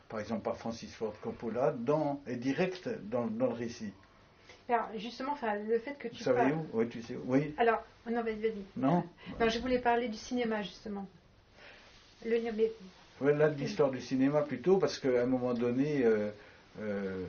[0.09, 3.93] par exemple par Francis Ford Coppola, dans, et direct dans, dans le récit.
[4.67, 6.17] Alors, justement, enfin, le fait que tu.
[6.17, 6.65] Vous savez où?
[6.73, 7.17] Oui, tu sais.
[7.25, 7.55] Oui.
[7.57, 8.63] Alors, non, vas-y, vas-y.
[8.77, 9.03] Non
[9.39, 11.07] Non, je voulais parler du cinéma, justement.
[12.23, 12.71] Le, mais...
[13.21, 16.29] ouais, là, de l'histoire du cinéma plutôt, parce qu'à un moment donné, euh,
[16.81, 17.23] euh,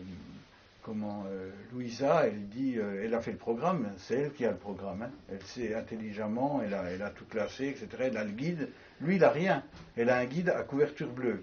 [0.82, 4.58] comment, euh, Louisa, elle dit, elle a fait le programme, c'est elle qui a le
[4.58, 5.02] programme.
[5.02, 5.10] Hein.
[5.30, 7.86] Elle sait intelligemment, elle a, elle a tout classé, etc.
[8.00, 8.68] Elle a le guide.
[9.00, 9.62] Lui, il n'a rien.
[9.96, 11.42] Elle a un guide à couverture bleue.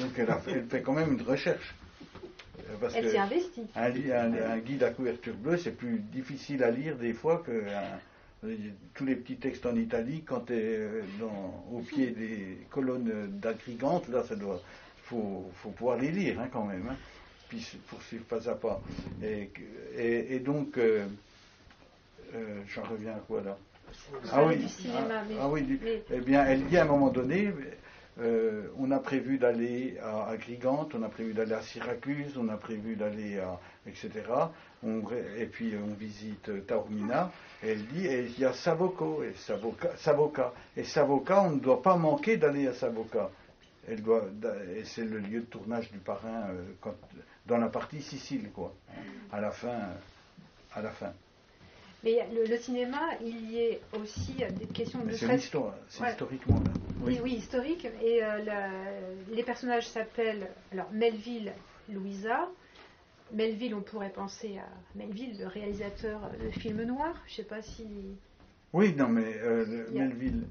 [0.00, 1.74] Donc, elle, a elle fait quand même une recherche.
[2.94, 3.66] Elle s'y investit.
[3.74, 7.62] Un, guide à couverture bleue, c'est plus difficile à lire des fois que
[8.94, 10.80] tous les petits textes en italique quand tu es
[11.72, 14.60] au pied des colonnes d'agrigantes, là, ça doit,
[15.04, 16.96] faut, faut pouvoir les lire hein, quand même, hein,
[17.48, 18.82] puis poursuivre pas à pas.
[19.22, 19.50] Et,
[19.96, 21.06] et, donc, euh,
[22.34, 23.56] euh, j'en reviens à quoi là?
[24.32, 24.56] Ah oui,
[24.92, 25.78] ah, ah, oui,
[26.10, 27.52] eh bien, elle dit à un moment donné,
[28.20, 32.56] euh, on a prévu d'aller à, Agrigante, on a prévu d'aller à Syracuse, on a
[32.56, 33.58] prévu d'aller à.
[33.86, 34.10] etc.
[35.36, 39.34] et puis on visite Taormina, et elle dit et il y a Savoco et
[39.96, 40.52] Savoca.
[40.76, 43.30] Et Savoca, on ne doit pas manquer d'aller à Savoca.
[43.88, 44.24] Elle doit,
[44.76, 46.90] et c'est le lieu de tournage du parrain euh,
[47.46, 48.72] dans la partie Sicile, quoi.
[49.32, 49.78] À la fin.
[50.72, 51.12] À la fin.
[52.04, 55.12] Mais le, cinéma, il y a aussi des questions de.
[55.12, 56.83] C'est l'histoire, c'est historiquement là.
[57.04, 57.20] Oui.
[57.22, 57.86] oui, historique.
[58.02, 61.52] Et euh, les personnages s'appellent alors Melville,
[61.88, 62.48] Louisa.
[63.32, 67.16] Melville, on pourrait penser à Melville, le réalisateur de films noirs.
[67.26, 67.86] Je ne sais pas si.
[68.72, 70.44] Oui, non, mais euh, Melville.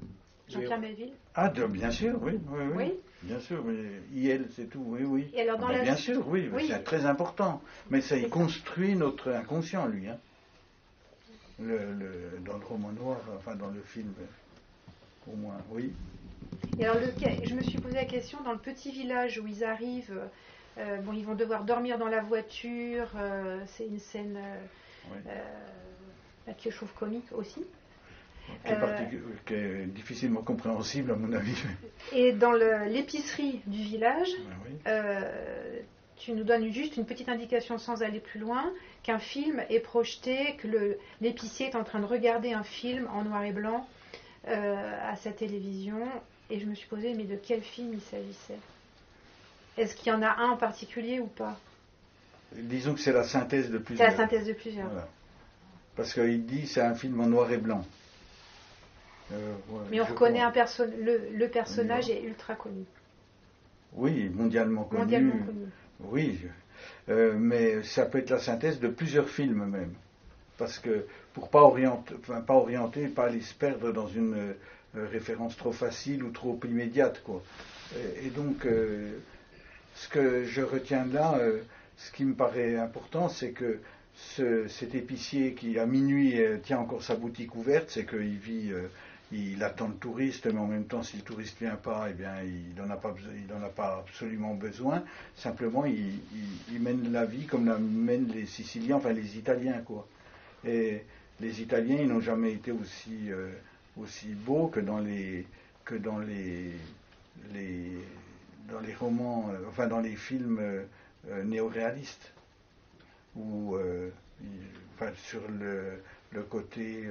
[0.48, 2.92] Jean-Pierre Melville Ah, bien sûr, oui, oui, oui.
[3.22, 3.74] Bien sûr, mais
[4.14, 5.30] IL, c'est tout, oui, oui.
[5.32, 7.62] Et alors dans ben, Bien sûr, oui, c'est très important.
[7.90, 10.08] Mais ça, il construit notre inconscient, lui.
[10.08, 10.18] Hein.
[11.58, 14.12] Le, le, dans le roman noir, enfin dans le film,
[15.26, 15.92] au moins, oui.
[16.78, 16.96] Et alors,
[17.44, 20.20] je me suis posé la question, dans le petit village où ils arrivent,
[20.78, 24.38] euh, bon, ils vont devoir dormir dans la voiture, euh, c'est une scène
[25.28, 27.64] euh, que je trouve comique aussi.
[29.46, 31.56] Qui est, difficilement compréhensible à mon avis.
[32.12, 34.28] Et dans l'épicerie du village,
[36.16, 38.70] tu nous donnes juste une petite indication sans aller plus loin,
[39.02, 43.44] qu'un film est projeté, que l'épicier est en train de regarder un film en noir
[43.44, 43.86] et blanc
[44.46, 46.06] à sa télévision
[46.50, 48.58] et je me suis posé, mais de quel film il s'agissait?
[49.76, 51.58] Est-ce qu'il y en a un en particulier ou pas?
[52.52, 54.10] Disons que c'est la synthèse de plusieurs.
[54.10, 54.90] C'est la synthèse de plusieurs.
[55.96, 57.84] Parce qu'il dit c'est un film en noir et blanc.
[59.32, 59.54] Euh,
[59.90, 62.84] mais on reconnaît un perso le, personnage est ultra connu.
[63.94, 65.00] Oui, mondialement connu.
[65.00, 65.66] Mondialement connu.
[66.00, 66.40] Oui,
[67.08, 69.94] euh, mais ça peut être la synthèse de plusieurs films même.
[70.58, 74.54] Parce que pour pas orienter, enfin, pas orienter, pas aller se perdre dans une
[74.96, 77.22] référence trop facile ou trop immédiate.
[77.22, 77.42] Quoi.
[78.22, 79.18] Et, donc, euh,
[79.94, 81.60] ce que je retiens de là, euh,
[81.96, 83.80] ce qui me paraît important, c'est que
[84.68, 88.72] cet épicier qui, à minuit, tient encore sa boutique ouverte, c'est qu'il vit
[89.34, 92.34] il attend le touriste, mais en même temps, si le touriste vient pas, eh bien,
[92.42, 95.02] il n'en a pas, a pas absolument besoin.
[95.36, 96.20] Simplement, il,
[96.80, 100.06] mène la vie comme la mènent les Siciliens, enfin les Italiens, quoi.
[100.64, 101.02] Et
[101.40, 103.30] les Italiens, ils n'ont jamais été aussi
[103.96, 105.46] aussi beau que dans les
[105.84, 106.72] que dans les,
[108.98, 110.82] romans, euh, enfin dans les films euh,
[111.30, 112.32] euh, néo-réalistes,
[113.36, 113.76] où
[114.94, 116.00] enfin, sur le,
[116.50, 117.04] côté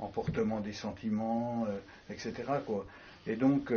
[0.00, 1.66] emportement des sentiments,
[2.10, 2.32] etc.
[2.66, 2.84] Quoi.
[3.28, 3.72] Et donc,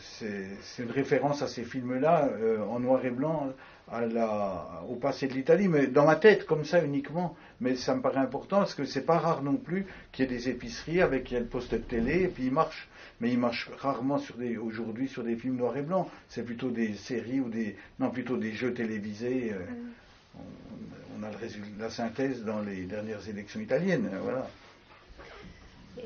[0.00, 0.48] c'est
[0.78, 2.30] une référence à ces films-là,
[2.70, 3.52] en noir et blanc,
[4.88, 7.36] au passé de l'Italie, mais dans ma tête, comme ça uniquement.
[7.60, 10.30] Mais ça me paraît important parce que c'est pas rare non plus qu'il y ait
[10.30, 12.88] des épiceries avec un poste de télé et puis ils marchent.
[13.20, 16.08] Mais ils marchent rarement sur des, aujourd'hui sur des films noirs et blancs.
[16.28, 19.54] C'est plutôt des séries ou des, non, plutôt des jeux télévisés.
[19.54, 20.40] Euh, mm.
[21.18, 24.50] on, a le résultat, la synthèse dans les dernières élections italiennes, voilà.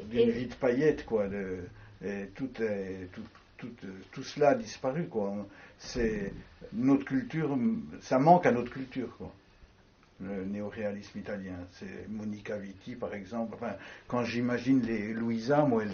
[0.09, 1.27] D'une vie de paillettes, quoi.
[1.27, 1.65] De,
[2.05, 3.23] et tout, est, tout,
[3.59, 3.71] tout,
[4.13, 5.35] tout, cela a disparu, quoi.
[5.79, 6.33] C'est
[6.73, 7.59] notre culture,
[8.01, 9.35] ça manque à notre culture, quoi.
[10.23, 13.55] Le néoréalisme italien, c'est Monica Vitti, par exemple.
[13.55, 13.75] Enfin,
[14.07, 15.85] quand j'imagine les Louisa, moi,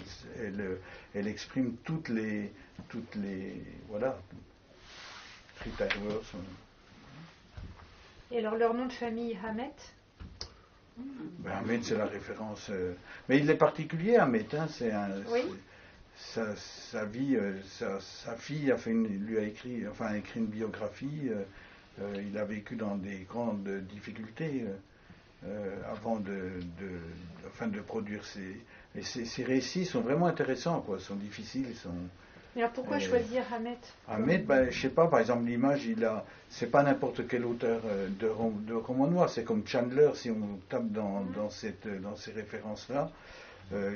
[0.41, 0.79] elle,
[1.15, 2.51] elle, exprime toutes les,
[2.89, 4.17] toutes les, voilà,
[8.31, 9.71] Et alors leur nom de famille, Hamet
[10.97, 12.69] ben, Hamet, c'est la référence.
[12.69, 12.95] Euh,
[13.29, 14.47] mais il est particulier, Hamet.
[14.55, 15.43] Hein, c'est un, oui
[16.17, 17.53] sa, vie, euh,
[17.99, 21.29] sa, fille a fait lui a écrit, enfin, écrit une biographie.
[21.29, 21.43] Euh,
[21.99, 24.65] euh, il a vécu dans des grandes difficultés.
[25.91, 28.57] avant de, de, de produire ces.
[28.95, 31.93] Et ces, récits sont vraiment intéressants, quoi, sont difficiles, sont.
[32.55, 33.77] Mais alors pourquoi choisir Hamet
[34.07, 36.25] Hamet, ben, je sais pas, par exemple, l'image, il a.
[36.49, 37.81] C'est pas n'importe quel auteur
[38.19, 38.27] de,
[38.67, 43.11] de roman noir, c'est comme Chandler, si on tape dans, dans, cette, dans ces références-là.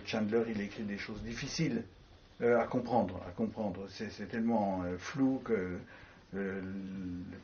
[0.05, 1.83] Chandler, il écrit des choses difficiles.
[2.43, 3.85] Euh, à comprendre, à comprendre.
[3.89, 5.77] C'est tellement euh, flou que
[6.35, 6.61] euh,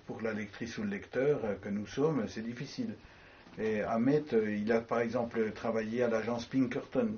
[0.06, 2.94] pour la lectrice ou le lecteur que nous sommes, c'est difficile.
[3.60, 7.10] Et Ahmet, il a par exemple travaillé à l'agence Pinkerton.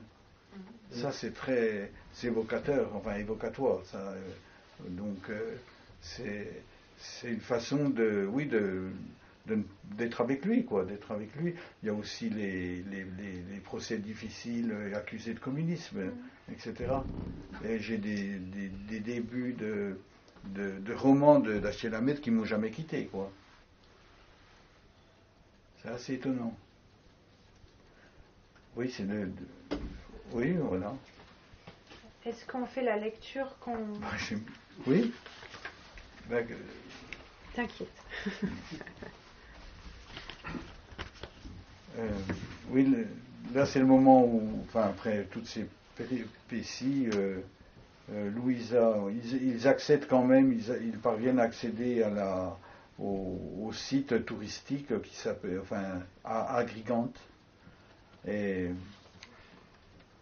[0.91, 1.91] Ça, c'est très
[2.23, 3.81] évocateur, enfin évocatoire.
[3.85, 4.15] Ça,
[4.87, 5.29] donc,
[6.01, 6.63] c'est
[7.23, 8.89] une façon de, oui, de,
[9.97, 11.53] d'être avec lui, quoi, d'être avec lui.
[11.81, 16.51] Il y a aussi les, les, procès difficiles accusés de communisme, mm.
[16.51, 16.73] etc.
[17.65, 18.39] Et j'ai des,
[18.89, 19.97] des, débuts de,
[20.45, 23.31] de, romans d'Achille qui m'ont jamais quitté, quoi.
[25.81, 26.55] C'est assez étonnant.
[28.75, 29.29] Oui, c'est de,
[30.33, 30.93] Oui, voilà.
[32.25, 33.77] Est-ce qu'on fait la lecture qu'on.
[33.99, 34.07] Bah,
[34.87, 35.13] oui.
[36.29, 36.45] Ben,
[37.55, 37.87] T'inquiète.
[41.97, 42.07] Euh,
[42.69, 42.87] oui,
[43.53, 47.41] là c'est le moment où, enfin après toutes ces péripéties, euh,
[48.13, 48.95] euh, Louisa,
[49.41, 52.05] ils, accèdent quand même, ils, parviennent à accéder
[52.99, 55.83] au, site touristique qui s'appelle, enfin,
[56.23, 57.19] à Agrigante.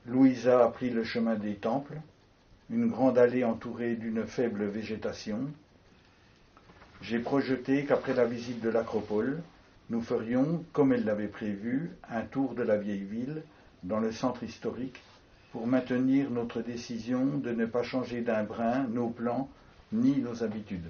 [0.05, 1.95] Louisa a pris le chemin des temples,
[2.69, 5.39] une grande allée entourée d'une faible végétation.
[7.01, 9.41] J'ai projeté qu'après la visite de l'acropole,
[9.89, 13.43] nous ferions, comme elle l'avait prévu, un tour de la vieille ville
[13.83, 15.01] dans le centre historique
[15.51, 19.49] pour maintenir notre décision de ne pas changer d'un brin nos plans
[19.91, 20.89] ni nos habitudes.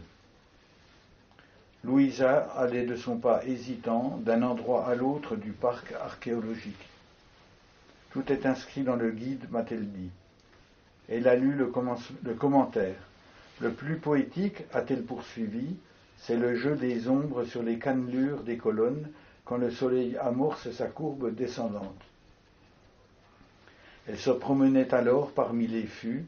[1.84, 6.90] Louisa allait de son pas hésitant d'un endroit à l'autre du parc archéologique.
[8.12, 10.10] Tout est inscrit dans le guide, m'a-t-elle dit.
[11.08, 11.72] Elle a lu le,
[12.24, 12.96] le commentaire.
[13.62, 15.76] Le plus poétique, a-t-elle poursuivi,
[16.18, 19.08] c'est le jeu des ombres sur les cannelures des colonnes
[19.46, 22.02] quand le soleil amorce sa courbe descendante.
[24.08, 26.26] Elle se promenait alors parmi les fûts,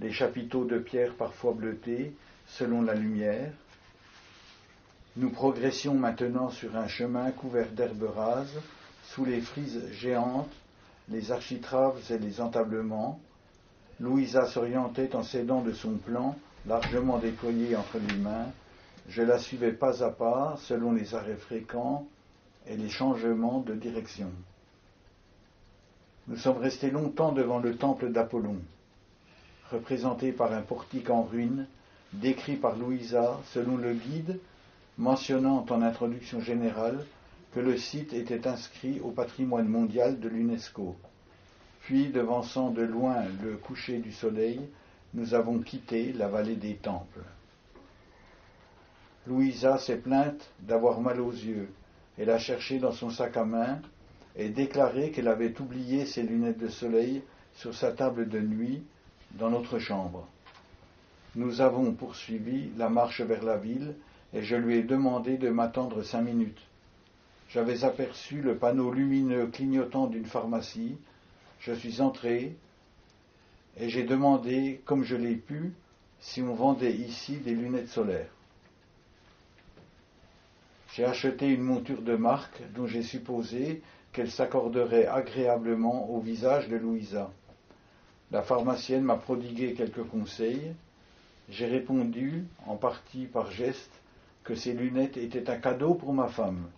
[0.00, 2.12] les chapiteaux de pierre parfois bleutés
[2.46, 3.52] selon la lumière.
[5.16, 8.60] Nous progressions maintenant sur un chemin couvert d'herbes rases,
[9.04, 10.52] sous les frises géantes,
[11.08, 13.20] les architraves et les entablements.
[14.00, 18.50] Louisa s'orientait en s'aidant de son plan, largement déployé entre les mains,
[19.08, 22.06] je la suivais pas à pas selon les arrêts fréquents
[22.66, 24.30] et les changements de direction.
[26.30, 28.58] Nous sommes restés longtemps devant le temple d'Apollon,
[29.72, 31.66] représenté par un portique en ruine,
[32.12, 34.38] décrit par Louisa selon le guide,
[34.96, 37.04] mentionnant en introduction générale
[37.52, 40.94] que le site était inscrit au patrimoine mondial de l'UNESCO.
[41.80, 44.60] Puis, devançant de loin le coucher du soleil,
[45.14, 47.24] nous avons quitté la vallée des temples.
[49.26, 51.70] Louisa s'est plainte d'avoir mal aux yeux.
[52.16, 53.80] Elle a cherché dans son sac à main
[54.36, 57.22] et déclaré qu'elle avait oublié ses lunettes de soleil
[57.54, 58.82] sur sa table de nuit
[59.32, 60.26] dans notre chambre.
[61.36, 63.94] Nous avons poursuivi la marche vers la ville
[64.32, 66.60] et je lui ai demandé de m'attendre cinq minutes.
[67.48, 70.96] J'avais aperçu le panneau lumineux clignotant d'une pharmacie.
[71.58, 72.56] Je suis entré
[73.76, 75.72] et j'ai demandé, comme je l'ai pu,
[76.20, 78.30] si on vendait ici des lunettes solaires.
[80.94, 83.82] J'ai acheté une monture de marque dont j'ai supposé
[84.12, 87.30] qu'elle s'accorderait agréablement au visage de Louisa.
[88.30, 90.72] La pharmacienne m'a prodigué quelques conseils.
[91.48, 93.90] J'ai répondu, en partie par geste,
[94.44, 96.70] que ces lunettes étaient un cadeau pour ma femme.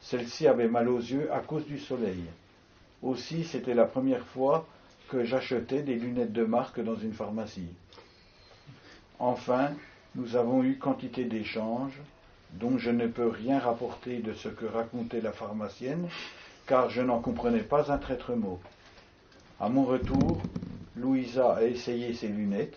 [0.00, 2.24] Celle-ci avait mal aux yeux à cause du soleil.
[3.02, 4.66] Aussi, c'était la première fois
[5.08, 7.74] que j'achetais des lunettes de marque dans une pharmacie.
[9.18, 9.70] Enfin,
[10.14, 12.00] nous avons eu quantité d'échanges,
[12.54, 16.08] dont je ne peux rien rapporter de ce que racontait la pharmacienne,
[16.66, 18.60] car je n'en comprenais pas un traître mot.
[19.60, 20.40] À mon retour,
[20.96, 22.76] Louisa a essayé ses lunettes,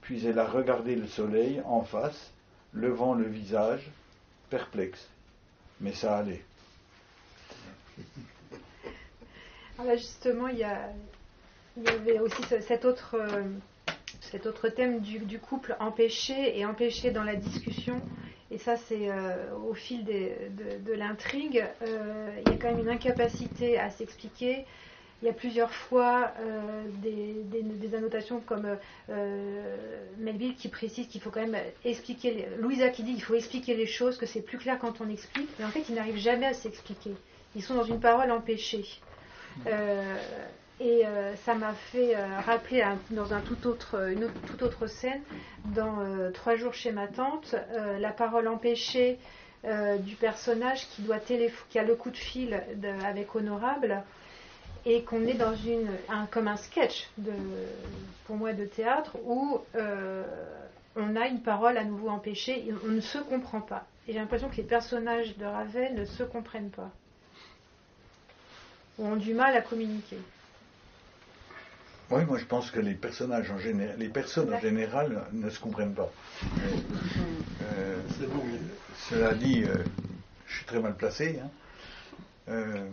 [0.00, 2.32] puis elle a regardé le soleil en face,
[2.72, 3.90] levant le visage,
[4.50, 5.08] perplexe.
[5.80, 6.44] Mais ça allait.
[9.78, 13.42] Alors ah justement, il y, avait aussi cet autre, euh,
[14.20, 18.00] cet autre thème du, couple empêché et empêché dans la discussion
[18.56, 22.88] et ça c'est euh, au fil de, l'intrigue, euh, il y a quand même une
[22.88, 24.64] incapacité à s'expliquer.
[25.20, 28.66] Il y a plusieurs fois euh, des, annotations comme
[30.18, 33.86] Melville qui précise qu'il faut quand même expliquer, Louisa qui dit qu'il faut expliquer les
[33.86, 36.54] choses, que c'est plus clair quand on explique, mais en fait il n'arrive jamais à
[36.54, 37.12] s'expliquer.
[37.56, 38.86] ils sont dans une parole empêchée.
[40.80, 42.14] Euh, et ça m'a fait
[42.44, 45.22] rappeler dans un tout autre, une toute autre scène,
[45.74, 45.96] dans
[46.32, 47.54] Trois jours chez ma tante,
[47.98, 49.18] la parole empêchée
[50.00, 52.60] du personnage qui, doit qui a le coup de fil
[53.04, 54.02] avec Honorable
[54.84, 57.32] et qu'on est dans une, un, comme un sketch de,
[58.26, 59.60] pour moi de théâtre où
[60.94, 63.86] on a une parole à nouveau empêchée et on ne se comprend pas.
[64.08, 66.90] Et j'ai l'impression que les personnages de Ravel ne se comprennent pas.
[68.98, 70.18] Ou ont du mal à communiquer.
[72.10, 75.58] Oui, moi je pense que les personnages en général, les personnes en général ne se
[75.58, 76.12] comprennent pas.
[77.62, 77.96] Euh,
[79.08, 79.74] cela dit, euh,
[80.46, 81.40] je suis très mal placé.
[81.42, 81.50] Hein.
[82.48, 82.88] Euh,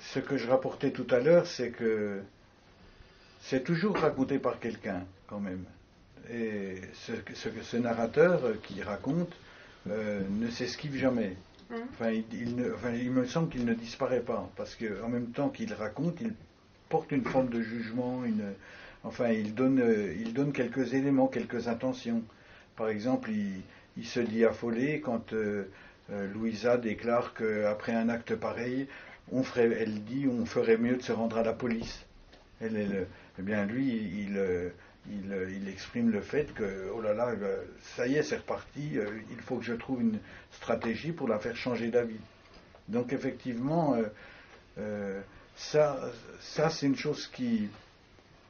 [0.00, 2.22] ce que je rapportais tout à l'heure, c'est que
[3.40, 5.64] c'est toujours raconté par quelqu'un, quand même.
[6.30, 9.32] Et ce, ce, ce narrateur qui raconte
[9.86, 11.36] ne s'esquive jamais.
[11.72, 11.82] Hein?
[11.92, 16.32] Enfin, il, me semble qu'il ne disparaît pas, parce qu'en même temps qu'il raconte, il
[16.88, 18.22] porte une forme de jugement,
[19.04, 19.82] enfin, il donne,
[20.18, 22.22] il donne quelques éléments, quelques intentions.
[22.76, 23.30] Par exemple,
[23.96, 25.70] il, se dit affolé quand euh,
[26.12, 28.86] euh, Louisa déclare qu'après un acte pareil,
[29.32, 32.04] on ferait, elle dit on ferait mieux de se rendre à la police.
[32.60, 32.68] Eh
[33.38, 34.38] bien lui, il,
[35.08, 37.64] euh, euh, il, exprime le fait que, oh là là, euh,
[37.96, 38.98] ça y est, c'est reparti,
[39.30, 40.18] il faut que je trouve une
[40.52, 42.20] stratégie pour la faire changer d'avis.
[42.88, 43.96] Donc effectivement,
[45.56, 45.98] ça,
[46.40, 47.68] ça c'est une chose qui,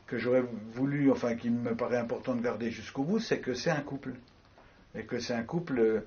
[0.06, 0.44] que j'aurais
[0.74, 4.12] voulu, enfin qui me paraît important de garder jusqu'au bout, c'est que c'est un couple.
[4.94, 6.04] Et que c'est un couple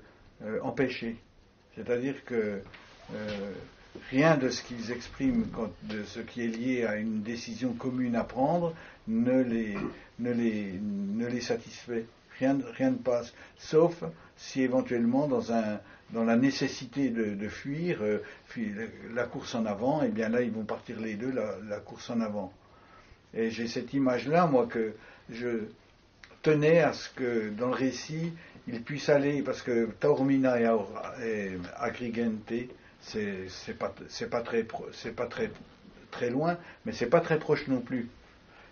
[0.62, 1.16] empêché.
[1.74, 2.62] C'est-à-dire que
[4.10, 5.46] rien de ce qu'ils expriment,
[5.84, 8.74] de ce qui est lié à une décision commune à prendre,
[9.08, 12.06] ne les, satisfait.
[12.38, 14.02] Rien, ne passe, sauf
[14.36, 18.22] si éventuellement dans, la nécessité de, fuir, euh,
[19.12, 22.20] la course en avant, eh bien là ils vont partir les deux, la, course en
[22.20, 22.52] avant.
[23.34, 24.94] Et j'ai cette image-là, moi, que
[25.30, 25.66] je
[26.42, 28.32] tenais à ce que dans le récit,
[28.66, 32.52] il puisse aller, parce que Taormina et Agrigente,
[33.00, 33.94] c'est pas
[34.30, 35.50] pas très pas très
[36.10, 38.08] très loin, mais c'est pas très proche non plus.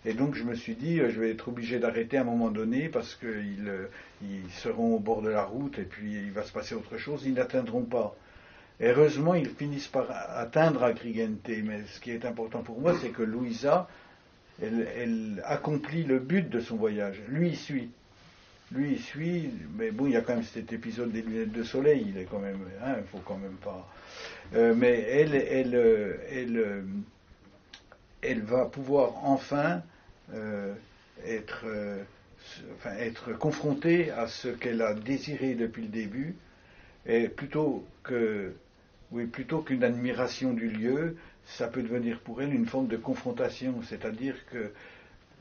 [0.05, 2.51] Et donc je me suis dit, euh, je vais être obligé d'arrêter à un moment
[2.51, 3.89] donné parce qu'ils euh,
[4.22, 7.24] ils seront au bord de la route et puis il va se passer autre chose,
[7.26, 8.16] ils n'atteindront pas.
[8.81, 13.22] heureusement, ils finissent par atteindre Agrigente, mais ce qui est important pour moi, c'est que
[13.22, 13.89] Louisa,
[14.62, 17.20] elle, elle, accomplit le but de son voyage.
[17.29, 17.91] Lui, suit.
[18.71, 21.62] Lui, il suit, mais bon, il y a quand même cet épisode des lunettes de
[21.62, 23.89] soleil, il est quand même, hein, il faut quand même pas.
[24.55, 26.83] Euh, mais elle, elle, euh, elle, euh,
[28.21, 29.83] elle, va pouvoir enfin
[31.25, 31.64] être,
[32.75, 36.35] enfin, être confrontée à ce qu'elle a désiré depuis le début,
[37.07, 38.53] et plutôt que,
[39.12, 41.16] oui, plutôt qu'une admiration du lieu,
[41.47, 44.71] ça peut devenir pour elle une forme de confrontation, c'est-à-dire que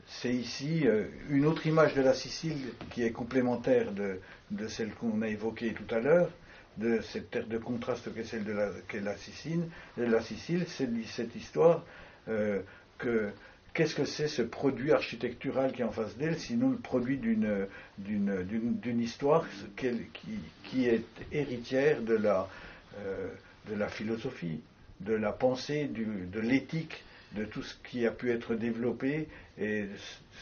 [0.08, 0.86] c'est ici
[1.28, 5.94] une autre image de la Sicile qui est complémentaire de, celle qu'on a évoquée tout
[5.94, 6.30] à l'heure,
[6.78, 11.84] de cette terre de contraste qu'est celle de la, Sicile, la Sicile, c'est cette histoire
[12.28, 12.60] euh,
[12.98, 13.30] que
[13.74, 17.66] qu'est-ce que c'est ce produit architectural qui est en face d'elle, sinon le produit d'une,
[17.98, 19.46] d'une, histoire
[19.76, 23.28] qui, est héritière euh,
[23.68, 24.60] de la philosophie,
[25.00, 29.86] de la pensée, de l'éthique, de tout ce qui a pu être développé et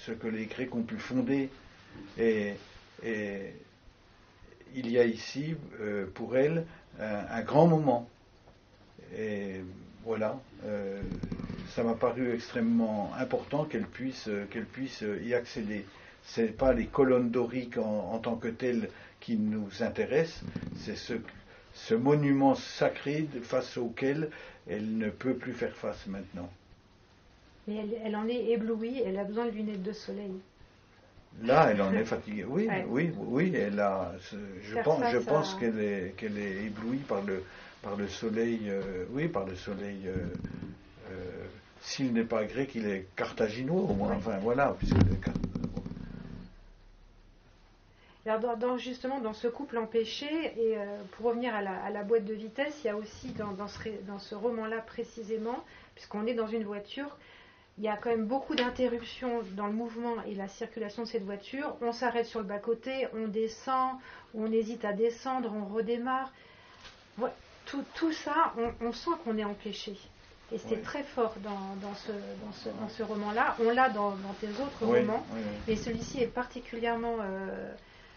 [0.04, 1.48] ce que les Grecs ont pu fonder.
[2.18, 2.54] Et,
[4.74, 6.66] il y a ici, euh, pour elle,
[6.98, 8.08] un, grand moment.
[9.16, 9.60] Et
[10.04, 11.00] voilà, euh,
[11.70, 15.86] ça m'a paru extrêmement important qu'elle puisse, qu'elle puisse y accéder.
[16.24, 20.42] Ce n'est pas les colonnes doriques en, tant que telles qui nous intéressent,
[20.78, 21.14] c'est ce,
[21.72, 24.30] ce monument sacré face auquel
[24.68, 26.50] elle ne peut plus faire face maintenant.
[27.66, 30.40] Mais elle, elle en est éblouie, elle a besoin de lunettes de soleil.
[31.42, 32.44] Là, elle en est fatiguée.
[32.44, 34.12] Oui, oui, oui, elle a.
[34.62, 37.44] Je pense, je pense qu'elle est, qu'elle est éblouie par le,
[37.82, 38.60] par le soleil.
[38.68, 40.06] Euh, oui, par le soleil.
[40.06, 40.14] Euh,
[41.10, 41.44] euh,
[41.82, 44.14] s'il n'est pas grec, il est carthaginois au moins.
[44.16, 44.96] Enfin, voilà, puisque.
[48.24, 50.76] Alors, dans, justement, dans ce couple empêché, et
[51.12, 53.68] pour revenir à la, à la, boîte de vitesse, il y a aussi dans, dans
[53.68, 55.64] ce, dans ce roman-là précisément,
[55.94, 57.16] puisqu'on est dans une voiture,
[57.78, 61.24] il y a quand même beaucoup d'interruptions dans le mouvement et la circulation de cette
[61.24, 61.76] voiture.
[61.82, 63.96] On s'arrête sur le bas-côté, on descend,
[64.34, 66.32] on hésite à descendre, on redémarre.
[67.66, 69.96] Tout, tout ça, on, sent qu'on est empêché.
[70.52, 73.56] Et c'est très fort dans, ce, dans ce, roman-là.
[73.58, 75.26] On l'a dans, tes autres romans,
[75.66, 77.72] mais celui-ci est particulièrement euh,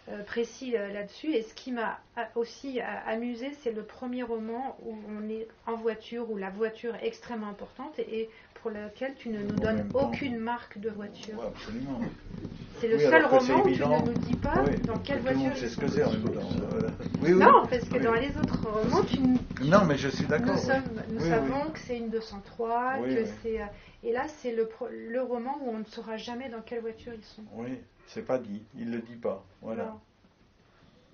[0.08, 1.34] euh, précis euh, là-dessus.
[1.34, 1.98] Et ce qui m'a
[2.36, 7.08] aussi amusé, c'est le premier roman où on est en voiture, où la voiture est
[7.08, 8.30] extrêmement importante et,
[8.62, 11.42] pour lequel tu ne nous donnes aucune marque de voiture.
[11.42, 12.00] absolument.
[12.78, 15.52] C'est le seul roman où tu ne nous dis pas dans quelle voiture.
[15.56, 16.24] C'est ce que c'est en même
[17.22, 19.18] Oui, non, parce que dans les autres romans, tu
[19.64, 20.56] Non, mais je suis d'accord.
[21.10, 23.60] Nous, savons que c'est une 203, que c'est.
[23.60, 23.66] Euh,
[24.02, 27.24] et là, c'est le, le roman où on ne saura jamais dans quelle voiture ils
[27.24, 27.42] sont.
[27.52, 27.78] Oui.
[28.06, 29.44] C'est pas dit, il le dit pas.
[29.62, 29.94] Voilà.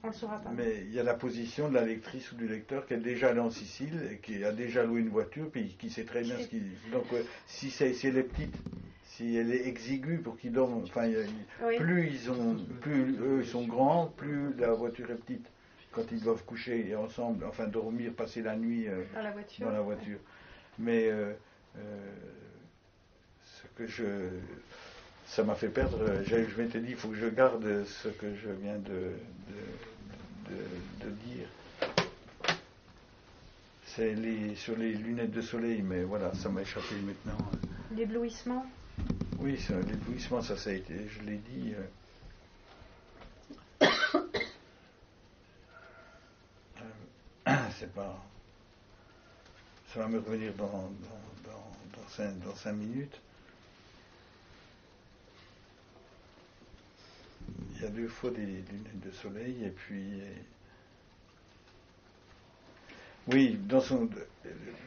[0.03, 0.51] On le saura pas.
[0.51, 3.31] Mais il y a la position de la lectrice ou du lecteur qui est déjà
[3.31, 6.39] allé en Sicile et qui a déjà loué une voiture, puis qui sait très bien
[6.39, 6.77] ce qu'il dit.
[6.93, 8.55] Donc, euh, si, c'est, si elle est petite,
[9.05, 11.11] si elle est exiguë pour qu'ils dorment, enfin,
[11.77, 15.47] plus ils ont, plus eux ils sont grands, plus la voiture est petite.
[15.93, 19.05] Quand ils doivent coucher ensemble, enfin dormir, passer la nuit euh,
[19.61, 20.19] dans la voiture.
[20.79, 21.33] Mais euh,
[23.43, 24.05] ce que je
[25.27, 25.99] ça m'a fait perdre.
[26.25, 29.13] Je m'étais dit, il faut que je garde ce que je viens de,
[30.49, 31.49] de, dire.
[33.85, 37.39] C'est les, sur les lunettes de soleil, mais voilà, ça m'a échappé maintenant.
[37.95, 38.67] L'éblouissement
[39.39, 41.75] Oui, l'éblouissement, ça, ça a été, je l'ai dit.
[43.83, 43.87] Euh,
[47.47, 48.23] euh, c'est pas.
[49.93, 50.91] Ça va me revenir dans, dans,
[51.45, 53.19] dans, dans cinq minutes.
[57.77, 60.23] Il y a deux fois des lunettes de soleil et puis
[63.29, 64.09] oui, dans son,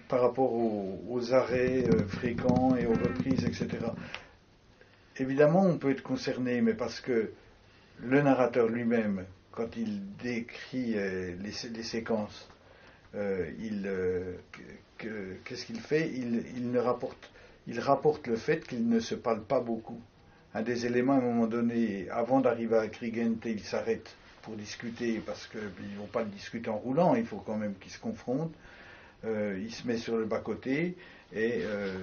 [0.08, 3.68] par rapport aux, arrêts euh, fréquents et aux reprises, etc.
[5.18, 7.32] Évidemment, on peut être concerné, mais parce que
[8.00, 12.50] le narrateur lui-même, quand il décrit euh, les, séquences,
[13.16, 13.92] euh, il,
[15.44, 16.10] qu'est-ce qu'il fait?
[16.10, 17.30] Il, il, ne rapporte,
[17.68, 20.00] il rapporte le fait qu'il ne se parle pas beaucoup
[20.54, 25.22] un des éléments, à un moment donné, avant d'arriver à Krigente, il s'arrête pour discuter,
[25.26, 28.00] parce qu'ils ne vont pas le discuter en roulant, il faut quand même qu'ils se
[28.00, 28.54] confrontent.
[29.26, 30.96] Euh, il se met sur le bas-côté,
[31.34, 32.00] et, euh,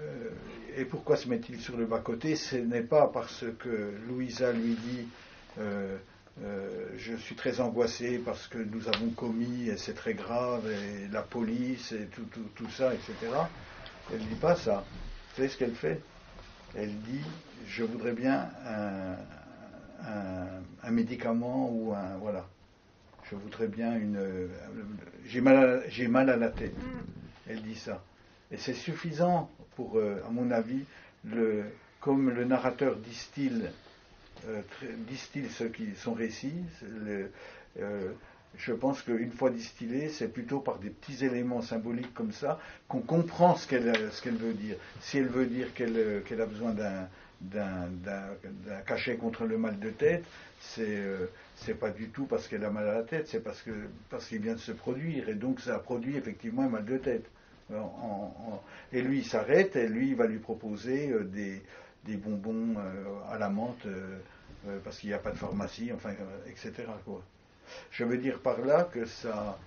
[0.00, 0.30] euh,
[0.76, 2.34] et pourquoi se met-il sur le bas-côté?
[2.36, 5.08] Ce n'est pas parce que Louisa lui dit
[6.96, 11.22] je suis très angoissé parce que nous avons commis, et c'est très grave, et la
[11.22, 12.08] police, et
[12.54, 13.14] tout ça, etc.
[14.10, 14.84] Elle ne dit pas ça.
[15.30, 16.00] Vous savez ce qu'elle fait
[16.76, 17.20] Elle dit
[17.68, 18.50] je voudrais bien
[20.84, 22.16] un, médicament ou un.
[22.20, 22.46] Voilà.
[23.30, 24.48] Je voudrais bien une.
[25.24, 26.76] J'ai mal, à, mal à la tête.
[26.76, 27.48] Mm.
[27.48, 28.04] Elle dit ça.
[28.50, 30.84] Et c'est suffisant pour, euh, à mon avis,
[31.24, 31.64] le,
[32.00, 33.70] comme le narrateur distille,
[34.46, 34.60] euh,
[35.08, 36.52] distille ce qui, son récit,
[36.82, 37.30] le,
[37.80, 38.12] euh,
[38.56, 43.00] je pense qu'une fois distillé, c'est plutôt par des petits éléments symboliques comme ça qu'on
[43.00, 44.76] comprend ce qu'elle veut dire.
[45.00, 46.74] Si elle veut dire qu'elle a besoin
[47.40, 47.78] d'un
[48.86, 50.24] cachet contre le mal de tête,
[50.60, 51.26] c'est euh,
[51.80, 53.70] pas du tout parce qu'elle a mal à la tête, c'est parce que
[54.10, 57.24] parce qu'il vient de se produire et donc ça produit effectivement un mal de tête.
[58.92, 61.62] et lui il s'arrête et lui il va lui proposer euh, des,
[62.04, 63.86] des bonbons euh, à la menthe
[64.84, 66.10] parce qu'il n'y a pas de pharmacie, enfin
[66.46, 66.84] etc.
[67.04, 67.20] Quoi.
[67.90, 69.58] Je veux dire par là que ça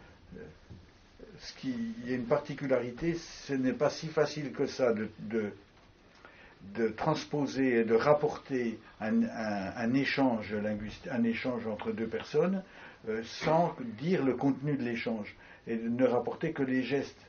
[1.39, 6.87] ce qui, il y a une particularité, ce n'est pas si facile que ça de
[6.89, 12.63] transposer et de rapporter un, échange linguistique, un échange entre deux personnes,
[13.07, 15.35] euh, sans dire le contenu de l'échange
[15.67, 17.19] et de ne rapporter que les gestes.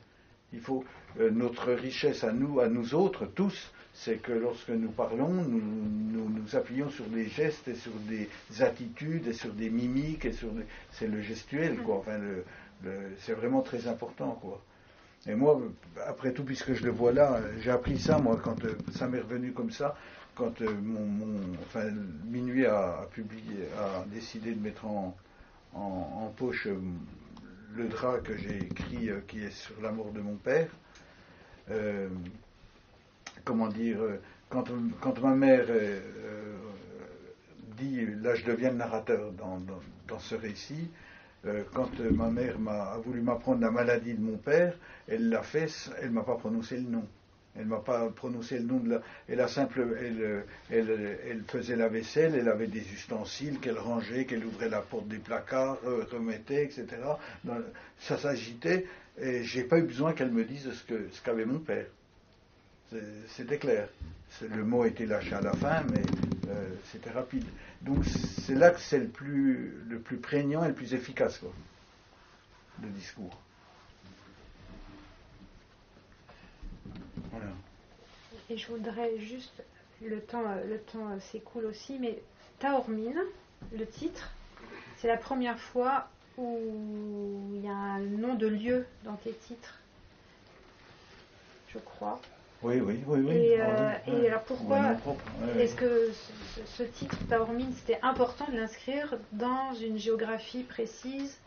[0.53, 0.83] Il faut
[1.19, 6.29] euh, notre richesse à nous, à nous autres, tous, c'est que lorsque nous parlons, nous,
[6.29, 8.29] nous, appuyons sur des gestes et sur des
[8.59, 10.49] attitudes et sur des mimiques et sur
[10.91, 11.97] c'est le gestuel quoi.
[11.97, 12.19] Enfin,
[13.17, 14.61] c'est vraiment très important quoi.
[15.25, 15.59] Et moi,
[16.05, 19.19] après tout, puisque je le vois là, j'ai appris ça, moi, quand euh, ça m'est
[19.19, 19.97] revenu comme ça,
[20.35, 21.89] quand euh, mon, enfin,
[22.25, 25.17] Minuit a, publié, a décidé de mettre en,
[25.73, 26.77] en, poche euh,
[27.75, 30.69] le drap que j'ai écrit, qui est sur la mort de mon père.
[33.47, 33.97] Comment dire,
[34.49, 34.65] quand,
[34.99, 35.67] quand ma mère
[37.77, 40.89] dit, là je deviens le narrateur dans, ce récit,
[41.45, 44.73] euh, quand euh, ma mère a voulu m'apprendre la maladie de mon père,
[45.07, 45.71] elle l'a fait,
[46.01, 47.05] elle m'a pas prononcé le nom.
[47.59, 49.01] Elle m'a pas prononcé le nom de la.
[49.27, 54.45] Elle a simple, elle, elle, faisait la vaisselle, elle avait des ustensiles qu'elle rangeait, qu'elle
[54.45, 56.85] ouvrait la porte des placards, euh, remettait, etc.
[57.97, 58.85] ça s'agitait
[59.19, 61.87] et j'ai pas eu besoin qu'elle me dise ce qu'avait mon père.
[63.29, 63.89] C'était clair.
[64.41, 66.01] Le mot était lâché à la fin, mais
[66.91, 67.45] c'était rapide.
[67.81, 71.51] Donc c'est là que c'est le plus, prégnant et le plus efficace, quoi,
[72.81, 73.37] le discours.
[77.31, 77.51] Voilà.
[78.49, 79.63] Et je voudrais juste,
[80.01, 82.21] le temps, le temps s'écoule aussi, mais
[82.59, 83.21] Taormine,
[83.73, 84.31] le titre,
[84.97, 89.79] c'est la première fois où il y a un nom de lieu dans tes titres,
[91.69, 92.21] je crois.
[92.63, 93.19] Oui, oui, oui.
[93.25, 93.35] oui.
[93.35, 93.65] Et, euh,
[94.07, 94.27] oui, et ouais.
[94.29, 94.95] alors pourquoi.
[95.59, 96.11] Est-ce que
[96.55, 101.39] ce, ce titre, Taormine, c'était important de l'inscrire dans une géographie précise?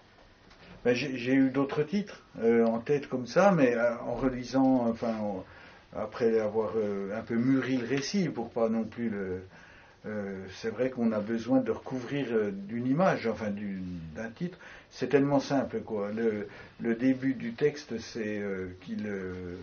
[0.84, 5.14] Ben, j'ai eu d'autres titres euh, en tête comme ça, mais euh, en relisant, enfin,
[5.18, 5.44] en-
[5.92, 9.42] après avoir un peu mûri le récit, pour pas non plus le.
[10.07, 14.59] Euh, c'est vrai qu'on a besoin de recouvrir euh, d'une image, enfin d'un titre.
[14.90, 16.11] C'est tellement simple, quoi.
[16.11, 16.48] Le,
[16.80, 19.07] le début du texte, c'est euh, qu'il.
[19.07, 19.57] euh,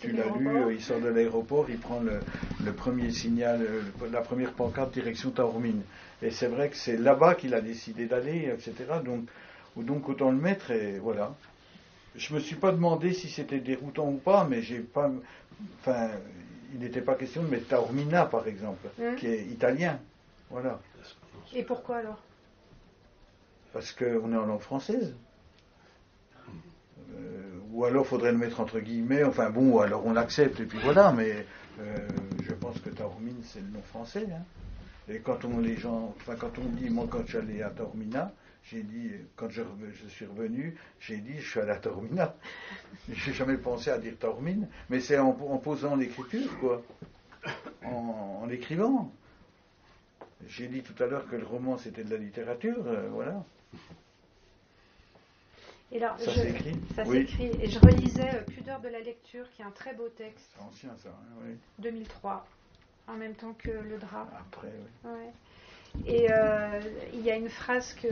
[0.00, 2.20] tu l'as lu, il sort de l'aéroport, il prend le,
[2.64, 3.66] le premier signal,
[4.12, 5.82] la première pancarte direction Taormine.
[6.22, 8.74] Et c'est vrai que c'est là-bas qu'il a décidé d'aller, etc.
[9.04, 9.24] Donc,
[9.76, 11.34] ou donc autant le mettre et voilà.
[12.16, 15.10] Je me suis pas demandé si c'était déroutant ou pas, mais j'ai pas.
[15.80, 16.08] Enfin,
[16.72, 19.16] il n'était pas question de mettre Taormina par exemple, Mhm.
[19.16, 19.98] qui est italien.
[20.50, 20.80] Voilà.
[21.54, 22.20] Et pourquoi alors?
[23.72, 25.14] Parce qu'on est en langue française.
[27.16, 30.78] Euh, ou alors faudrait le mettre entre guillemets, enfin bon, alors on l'accepte et puis
[30.82, 31.46] voilà, mais
[31.80, 31.96] euh,
[32.42, 34.26] je pense que Taormine c'est le nom français.
[34.32, 34.42] hein.
[35.08, 38.32] Et quand on les gens, enfin quand on dit, moi quand allé à Taormina,
[38.70, 39.62] j'ai dit, quand je,
[40.08, 42.34] suis revenu, j'ai dit je suis à Taormina.
[43.08, 46.82] J'ai jamais pensé à dire Taormine, mais c'est en, en posant l'écriture quoi,
[47.84, 49.10] en, en l'écrivant.
[50.46, 53.44] J'ai dit tout à l'heure que le roman c'était de la littérature, euh, voilà.
[55.90, 57.26] Et alors, Ça s'écrit Ça Oui.
[57.26, 57.50] s'écrit.
[57.62, 60.62] Et je relisais euh, Pudeur de la lecture, qui est un très beau texte, C'est
[60.62, 61.56] ancien ça, hein, oui.
[61.78, 62.46] 2003,
[63.06, 64.28] en même temps que Le Drap.
[64.38, 65.10] Après, oui.
[65.10, 65.32] Ouais.
[66.06, 66.80] Et euh,
[67.12, 68.08] il y a une phrase que,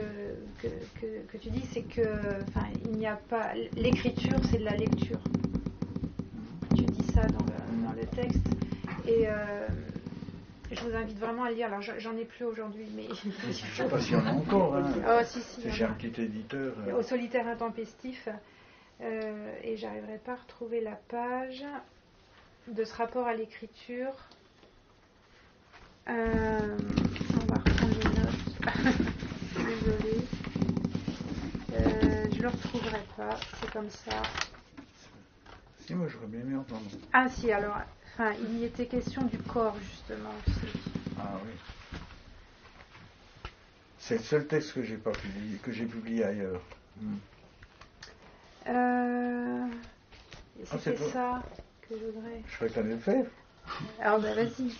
[0.60, 0.68] que,
[1.00, 2.02] que- que tu dis, c'est que
[2.84, 5.18] il n'y a pas l'écriture, c'est de la lecture.
[6.76, 8.42] Tu dis ça dans le, dans le texte.
[9.06, 9.66] Et euh,
[10.72, 11.68] je vous invite vraiment à lire.
[11.68, 13.06] Alors j'en ai plus aujourd'hui, mais
[13.50, 14.76] Je sais pas s'il y en a encore.
[14.76, 14.92] Hein.
[15.08, 15.62] oh si si.
[15.62, 16.74] C'est un petit éditeur.
[16.88, 18.28] euh, Au solitaire intempestif.
[19.02, 21.64] Euh, et j'arriverai pas à retrouver la page
[22.68, 24.12] de ce rapport à l'écriture.
[26.08, 26.76] Euh,
[27.56, 29.04] on va reprendre les notes.
[29.56, 30.24] Désolée.
[31.74, 33.36] Euh, je le retrouverai pas.
[33.60, 34.22] C'est comme ça.
[35.86, 36.82] Si, moi j'aurais bien aimé entendre.
[37.12, 37.76] Ah si, alors,
[38.14, 40.72] enfin, il y était question du corps justement aussi.
[41.18, 41.52] Ah oui.
[43.98, 46.60] C'est le seul texte que j'ai pas publié, que j'ai publié ailleurs.
[47.00, 47.16] Hmm.
[48.68, 49.66] Euh,
[50.72, 51.42] Ah, C'était ça
[51.82, 52.42] que je voudrais.
[52.48, 53.24] Je croyais que t'allais le faire.
[54.00, 54.72] Alors bah vas-y.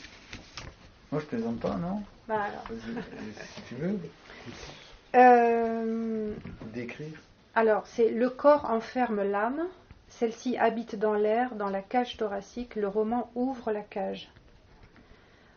[1.13, 2.65] Moi je plaisante pas, non Bah alors.
[2.69, 3.99] Vas-y, Si tu veux,
[5.15, 6.35] Euh,
[6.75, 7.23] d'écrire.
[7.55, 9.67] Alors, c'est le corps enferme l'âme,
[10.09, 14.29] celle-ci habite dans l'air, dans la cage thoracique, le roman ouvre la cage.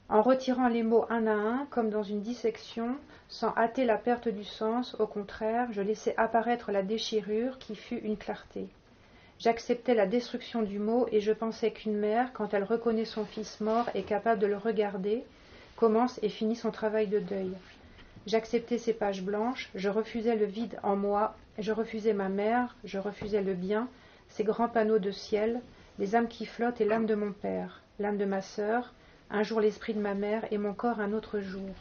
[0.08, 2.96] En retirant les mots un à un, comme dans une dissection,
[3.28, 7.98] sans hâter la perte du sens, au contraire, je laissais apparaître la déchirure qui fut
[8.00, 8.68] une clarté.
[9.40, 13.62] J'acceptais la destruction du mot et je pensais qu'une mère, quand elle reconnaît son fils
[13.62, 15.24] mort, est capable de le regarder,
[15.80, 17.54] commence et finit son travail de deuil.
[18.28, 22.98] J'acceptais ces pages blanches, je refusais le vide en moi, je refusais ma mère, je
[22.98, 23.88] refusais le bien,
[24.28, 25.62] ces grands panneaux de ciel,
[25.98, 28.94] les âmes qui flottent et l'âme de mon père, l'âme de ma sœur,
[29.32, 31.74] un jour l'esprit de ma mère et mon corps un autre jour.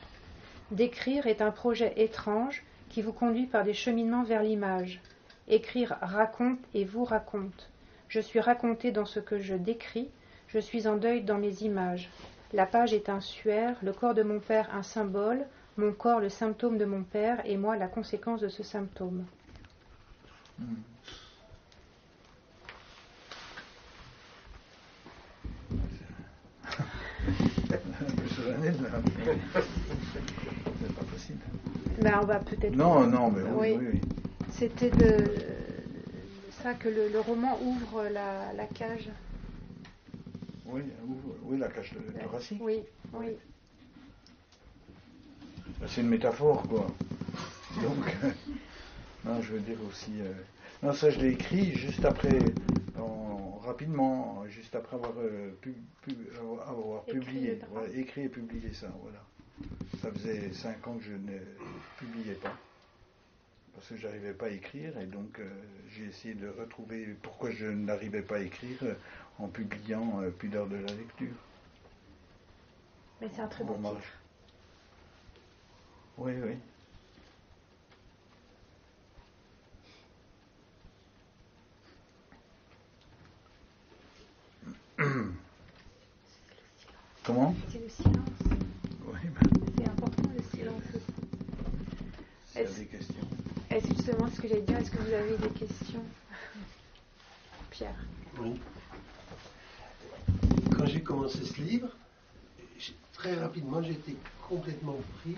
[0.71, 5.01] D'écrire est un projet étrange qui vous conduit par des cheminements vers l'image.
[5.49, 7.69] Écrire raconte et vous raconte.
[8.09, 10.09] Je suis raconté dans ce que je décris,
[10.47, 12.09] je suis en deuil dans mes images.
[12.53, 15.47] La page est un suaire, le corps de mon père un symbole,
[15.77, 19.25] mon corps le symptôme de mon père et moi la conséquence de ce symptôme.
[30.81, 31.41] C'est pas possible.
[32.01, 32.75] Ben, on va peut-être.
[32.77, 33.79] Non, non, mais oui, Oui.
[33.81, 34.01] oui, oui.
[34.53, 35.25] C'était de
[36.63, 39.09] ça que le, le roman ouvre la, la cage.
[40.69, 42.61] Oui, ou- oui, la cage thoracique.
[42.62, 42.83] Oui,
[43.14, 43.37] oui.
[45.87, 46.91] C'est une métaphore, quoi.
[47.83, 48.16] Donc,
[49.25, 50.12] non, je veux dire aussi.
[50.21, 50.33] euh,
[50.83, 52.53] non, ça, je l'ai écrit juste après,
[52.99, 58.29] en- rapidement, juste après avoir, euh, pu- pu- avoir- avoir Écrit publié, voilà, écrit et
[58.29, 59.25] publié ça, voilà.
[60.03, 61.39] Ça faisait cinq ans que je ne
[61.99, 62.55] publiais pas.
[63.75, 65.49] Parce que j'arrivais pas à écrire et donc euh,
[65.91, 68.79] j'ai essayé de retrouver pourquoi je n'arrivais pas à écrire
[69.39, 71.34] en publiant euh, Pudeur de la lecture.
[73.20, 74.07] Mais c'est un très Bon, titre.
[76.18, 76.57] Oui, oui.
[87.24, 87.55] Comment?
[87.70, 88.18] C'est le silence.
[89.07, 89.41] Oui, ben,
[89.76, 92.78] C'est important le silence aussi.
[92.80, 93.14] des questions.
[93.70, 94.78] Est-ce justement ce que j'allais dire?
[94.78, 96.03] Est-ce que vous avez des questions?
[97.70, 97.95] Pierre
[98.41, 98.61] Oui.
[100.79, 101.89] Quand j'ai commencé ce livre,
[103.12, 104.14] très rapidement, j'ai été
[104.49, 105.35] complètement pris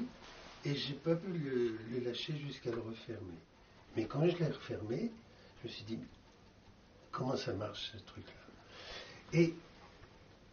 [0.66, 3.38] et j'ai pas pu le, lâcher jusqu'à le refermer.
[3.96, 5.10] Mais quand je l'ai refermé,
[5.62, 5.98] je me suis dit,
[7.10, 9.40] comment ça marche ce truc-là?
[9.40, 9.54] Et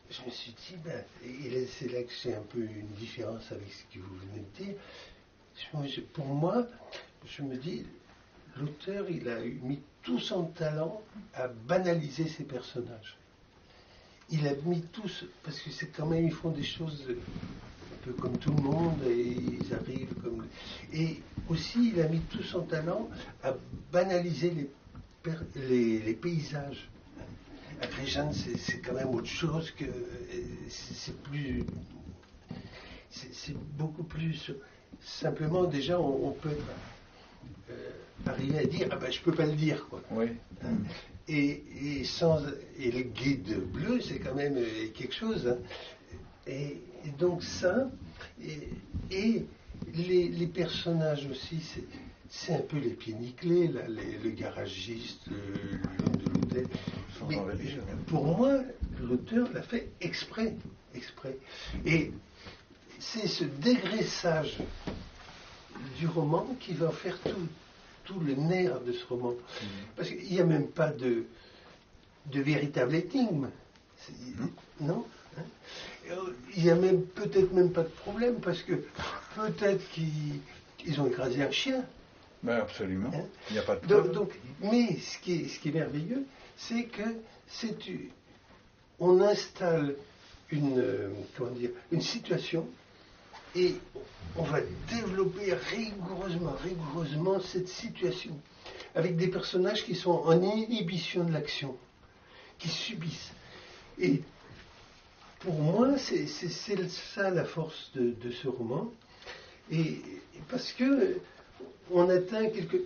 [0.10, 3.70] je me suis dit, ben, et c'est là que j'ai un peu une différence avec
[3.70, 6.06] ce que vous venez de dire.
[6.14, 6.66] pour moi,
[7.26, 7.86] je me dis,
[8.56, 11.02] l'auteur, il a mis tout son talent
[11.34, 13.18] à banaliser ses personnages.
[14.30, 18.12] Il a mis tous, parce que c'est quand même, ils font des choses un peu
[18.14, 20.46] comme tout le monde, et ils arrivent comme.
[20.92, 23.10] Et aussi, il a mis tout son talent
[23.44, 23.56] à
[23.92, 24.54] banaliser
[25.56, 26.90] les, les paysages.
[27.82, 29.86] Après Jeanne, c'est quand même autre chose que.
[30.70, 31.64] C'est plus.
[33.10, 34.52] C'est beaucoup plus.
[35.00, 36.50] Simplement, déjà, on, peut
[37.70, 37.90] euh,
[38.26, 40.02] arriver à dire Ah ben, je peux pas le dire, quoi.
[40.12, 40.28] Oui.
[40.64, 40.70] Hein?
[41.30, 42.40] Et, sans,
[42.80, 45.48] et le guide bleu, c'est quand même euh, quelque chose.
[45.48, 45.58] Hein.
[46.48, 46.82] Et,
[47.20, 47.90] donc, ça.
[48.42, 49.46] Et,
[49.94, 51.62] les, personnages aussi,
[52.30, 56.68] c'est un peu les pieds nickelés, là, le garagiste, l'homme de l'hôtel.
[58.08, 58.60] Pour moi,
[59.02, 60.56] l'auteur l'a fait exprès,
[60.96, 61.38] exprès.
[61.86, 62.12] Et
[63.00, 64.58] c'est ce dégraissage
[66.00, 67.48] du roman qui va faire tout,
[68.08, 69.32] tout le nerf de ce roman.
[69.32, 69.66] Mm.
[69.96, 71.26] Parce qu'il n'y a même pas de,
[72.32, 73.50] de véritable énigme.
[74.80, 75.06] Non
[75.38, 75.44] hein?
[76.56, 78.74] Il n'y a même peut-être même pas de problème parce que
[79.36, 81.84] peut-être qu'ils ont écrasé un chien.
[82.44, 83.12] Ben absolument.
[83.14, 83.26] Hein?
[83.50, 84.12] Il n'y a pas de problème.
[84.14, 84.32] Donc,
[84.62, 87.04] mais ce qui est, ce qui est merveilleux, c'est que
[87.48, 87.76] c'est
[89.00, 89.96] on installe
[90.50, 92.68] une, euh, comment dire, une situation
[93.56, 93.76] et
[94.36, 98.38] on va développer rigoureusement, rigoureusement cette situation
[98.96, 101.76] avec des personnages qui sont en inhibition de l'action,
[102.58, 103.32] qui subissent.
[104.00, 104.22] Et
[105.40, 108.92] pour moi, c'est ça la force de, ce roman.
[109.72, 110.02] Et
[110.50, 111.18] parce que
[111.92, 112.78] on atteint quelque.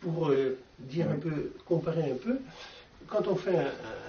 [0.00, 2.38] Pour euh, dire un peu, comparer un peu,
[3.08, 3.56] quand on fait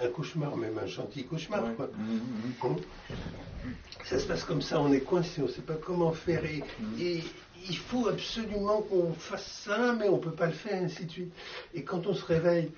[0.03, 3.67] un, cauchemar, même un gentil cauchemar, quoi, mmh, mmh, mmh.
[4.05, 6.43] ça se passe comme ça, on est coincé, on ne sait pas comment faire.
[6.45, 7.23] Et,
[7.69, 11.11] il faut absolument qu'on fasse ça, mais on ne peut pas le faire, ainsi de
[11.11, 11.33] suite.
[11.73, 12.69] Et quand on se réveille,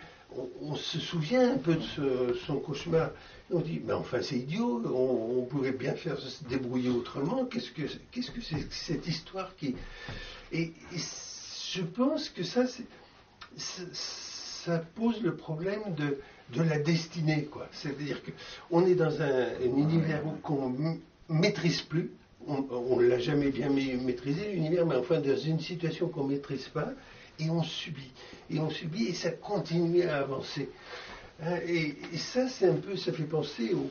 [0.61, 3.09] on, se souvient un peu de son cauchemar.
[3.51, 7.45] on dit, mais enfin c'est idiot, on, pourrait bien faire se débrouiller autrement.
[7.45, 9.76] Qu'est-ce que qu'est-ce que c'est cette histoire qui
[10.51, 10.74] et,
[11.72, 12.86] je pense que ça c'est
[14.66, 16.18] ça pose le problème de,
[16.53, 17.68] de la destinée, quoi.
[17.72, 20.95] C'est-à-dire qu'on est dans un, univers qu'on ne
[21.30, 22.11] maîtrise plus,
[22.47, 26.68] on ne l'a jamais bien maîtrisé, l'univers, mais enfin dans une situation qu'on ne maîtrise
[26.68, 26.89] pas,
[27.39, 28.11] et on subit.
[28.49, 30.70] Et on subit, et ça continue à avancer.
[31.43, 33.89] Hein, et, ça, c'est un peu, ça fait penser au,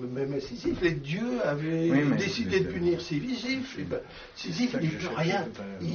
[0.00, 3.78] même à Sisyphe, les dieux avaient décidé de punir Sisyphe.
[3.78, 4.00] Et ben,
[4.34, 5.46] Sisyphe, il ne peut rien.
[5.82, 5.88] Il,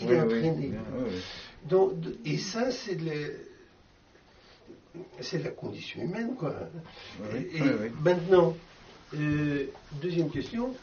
[0.00, 0.70] il, est entraîné.
[1.68, 1.92] Donc,
[2.24, 2.98] et ça, c'est
[5.20, 6.54] c'est la condition humaine, quoi.
[7.34, 7.60] et,
[8.02, 8.56] maintenant,
[9.14, 9.66] euh,
[10.00, 10.74] deuxième question.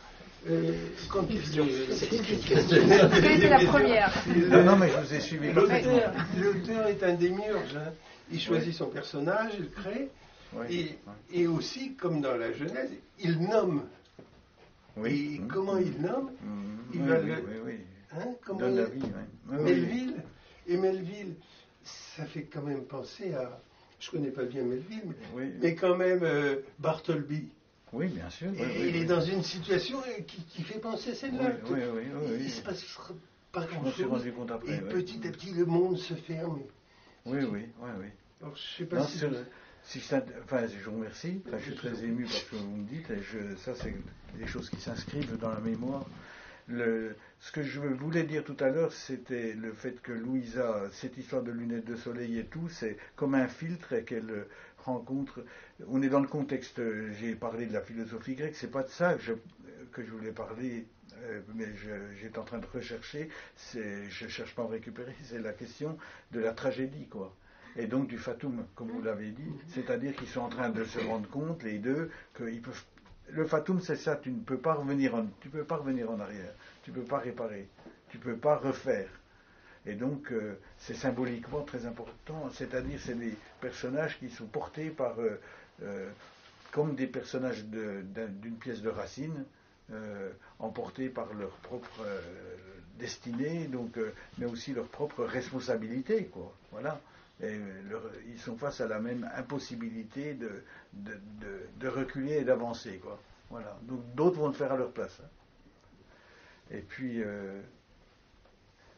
[0.49, 0.71] Euh,
[1.09, 4.13] quand il Quelle était la première
[4.49, 5.51] Non, non, mais je vous ai suivi.
[5.51, 7.75] L'auteur est un démiurge.
[7.75, 7.91] Hein.
[8.31, 10.09] Il choisit son personnage, il crée.
[10.69, 10.97] Et,
[11.33, 13.83] et, aussi, comme dans la Genèse, il nomme.
[14.95, 15.41] Oui.
[15.41, 16.77] Et comment il nomme mmh.
[16.93, 17.33] Il va le.
[18.13, 19.01] Hein, comment Donne la vie,
[19.47, 20.15] Melville
[20.67, 21.35] et Melville,
[21.83, 23.59] ça fait quand même penser à.
[23.99, 25.15] Je connais pas bien Melville,
[25.59, 27.49] mais, quand même euh, Bartleby.
[27.93, 28.51] Oui, bien sûr.
[28.53, 31.53] il est dans une situation euh, qui, fait penser à celle-là.
[31.69, 32.85] Oui, oui, oui, Il se passe
[33.51, 34.27] pas grand-chose.
[34.67, 36.59] Et petit à petit, le monde se ferme.
[37.25, 38.07] Oui, oui, oui, oui.
[38.41, 39.17] Alors, je sais pas si.
[39.83, 41.41] si je, enfin, je vous remercie.
[41.47, 43.09] Enfin, je suis très ému par ce que vous me dites.
[43.09, 43.95] Et je, ça, c'est
[44.37, 46.05] des choses qui s'inscrivent dans la mémoire
[46.69, 51.43] ce que je voulais dire tout à l'heure, c'était le fait que Louisa, cette histoire
[51.43, 54.45] de lunettes de soleil et tout, c'est comme un filtre et qu'elle
[54.79, 55.43] rencontre.
[55.87, 56.81] On est dans le contexte,
[57.19, 59.33] j'ai parlé de la philosophie grecque, c'est pas de ça que je,
[59.91, 60.87] que je voulais parler,
[61.23, 61.67] euh, mais
[62.19, 63.29] j'étais en train de rechercher,
[63.73, 65.97] je cherche pas à en récupérer, c'est la question
[66.31, 67.35] de la tragédie, quoi
[67.77, 70.99] et donc du fatum, comme vous l'avez dit, c'est-à-dire qu'ils sont en train de se
[70.99, 72.83] rendre compte, les deux, qu'ils peuvent
[73.29, 76.19] le fatum, c'est ça, tu ne peux pas revenir en, tu peux pas revenir en
[76.19, 76.53] arrière,
[76.83, 77.67] tu ne peux pas réparer,
[78.09, 79.09] tu ne peux pas refaire.
[79.85, 85.19] Et donc, euh, c'est symboliquement très important, c'est-à-dire c'est des personnages qui sont portés par,
[85.19, 85.39] euh,
[85.83, 86.09] euh,
[86.71, 89.45] comme des personnages d'une pièce de Racine,
[89.93, 92.19] euh, emportés par leur propre euh,
[92.99, 96.29] destinée, euh, mais aussi leur propre responsabilité.
[96.71, 96.99] Voilà.
[97.41, 103.17] Ils sont face à la même impossibilité de, reculer et d'avancer, quoi.
[103.49, 103.77] Voilà.
[103.83, 105.21] Donc d'autres vont le faire à leur place.
[105.23, 105.29] Hein.
[106.71, 107.23] Et puis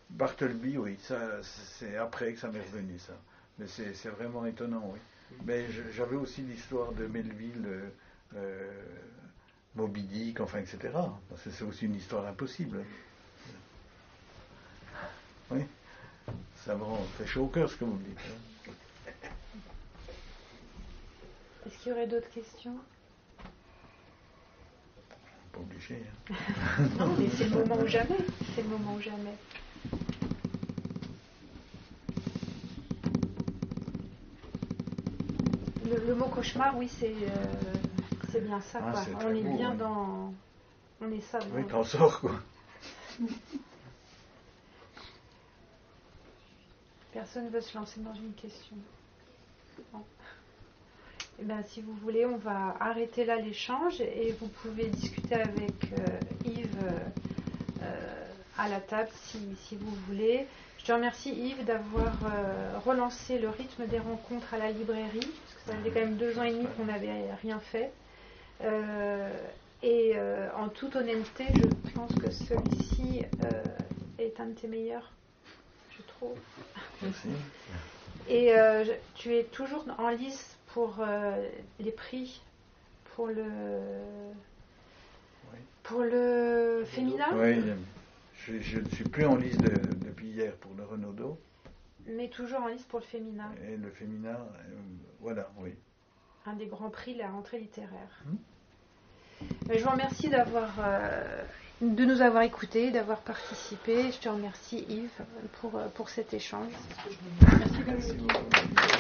[0.10, 3.14] Bartleby, oui, c'est après que ça m'est revenu, ça.
[3.60, 5.00] Mais c'est vraiment étonnant, oui.
[5.46, 7.92] Mais j'avais aussi l'histoire de Melville,
[9.76, 10.90] Moby Dick, enfin, etc.
[11.38, 12.84] C'est aussi une histoire impossible.
[15.52, 15.62] Oui,
[16.66, 16.84] ça me
[17.18, 18.20] fait chaud au cœur ce que vous me dites.
[21.66, 22.76] Est-ce qu'il y aurait d'autres questions?
[25.52, 26.04] Pas obligé.
[26.30, 26.34] Hein.
[27.00, 28.18] non, mais c'est le moment ou jamais.
[28.56, 29.36] C'est le moment ou jamais.
[35.86, 37.79] Le, mot cauchemar, oui, c'est euh,
[38.38, 38.80] bien ça.
[38.82, 40.34] Ah, on est bien dans.
[41.02, 41.40] On est ça.
[41.54, 42.32] Oui, t'en sors, quoi.
[47.14, 48.76] Personne ne veut se lancer dans une question.
[51.42, 55.92] Eh bien, si vous voulez, on va arrêter là l'échange et vous pouvez discuter avec
[55.98, 56.84] euh, Yves
[57.82, 58.26] euh,
[58.58, 60.46] à la table si, si, vous voulez.
[60.78, 62.14] Je te remercie Yves d'avoir
[62.86, 65.28] relancé le rythme des rencontres à la librairie.
[65.66, 67.92] Ça faisait quand même deux ans et demi qu'on n'avait rien fait.
[68.62, 69.30] Euh,
[69.82, 71.46] et euh, en toute honnêteté,
[71.86, 73.64] je pense que celui-ci euh,
[74.18, 75.12] est un de tes meilleurs,
[75.92, 76.38] je trouve.
[77.02, 77.30] Merci.
[78.28, 78.54] Et
[79.16, 81.04] tu es toujours en lice pour
[81.80, 82.42] les prix
[83.16, 83.50] pour le
[85.84, 87.26] pour le féminin?
[87.34, 87.64] Oui,
[88.36, 91.40] je, ne suis plus en lice depuis hier pour le Renaudot.
[92.06, 93.52] Mais toujours en liste pour le féminin.
[93.68, 94.76] Et le féminin, euh,
[95.20, 95.74] voilà, oui.
[96.46, 98.24] Un des grands prix, la rentrée littéraire.
[98.26, 98.38] Hmm.
[99.70, 101.44] Je vous remercie d'avoir, euh,
[101.82, 104.12] de nous avoir écoutés, d'avoir participé.
[104.12, 105.26] Je te remercie Yves
[105.62, 106.72] pour, euh, pour cet échange.
[107.42, 108.99] Merci, Merci beaucoup.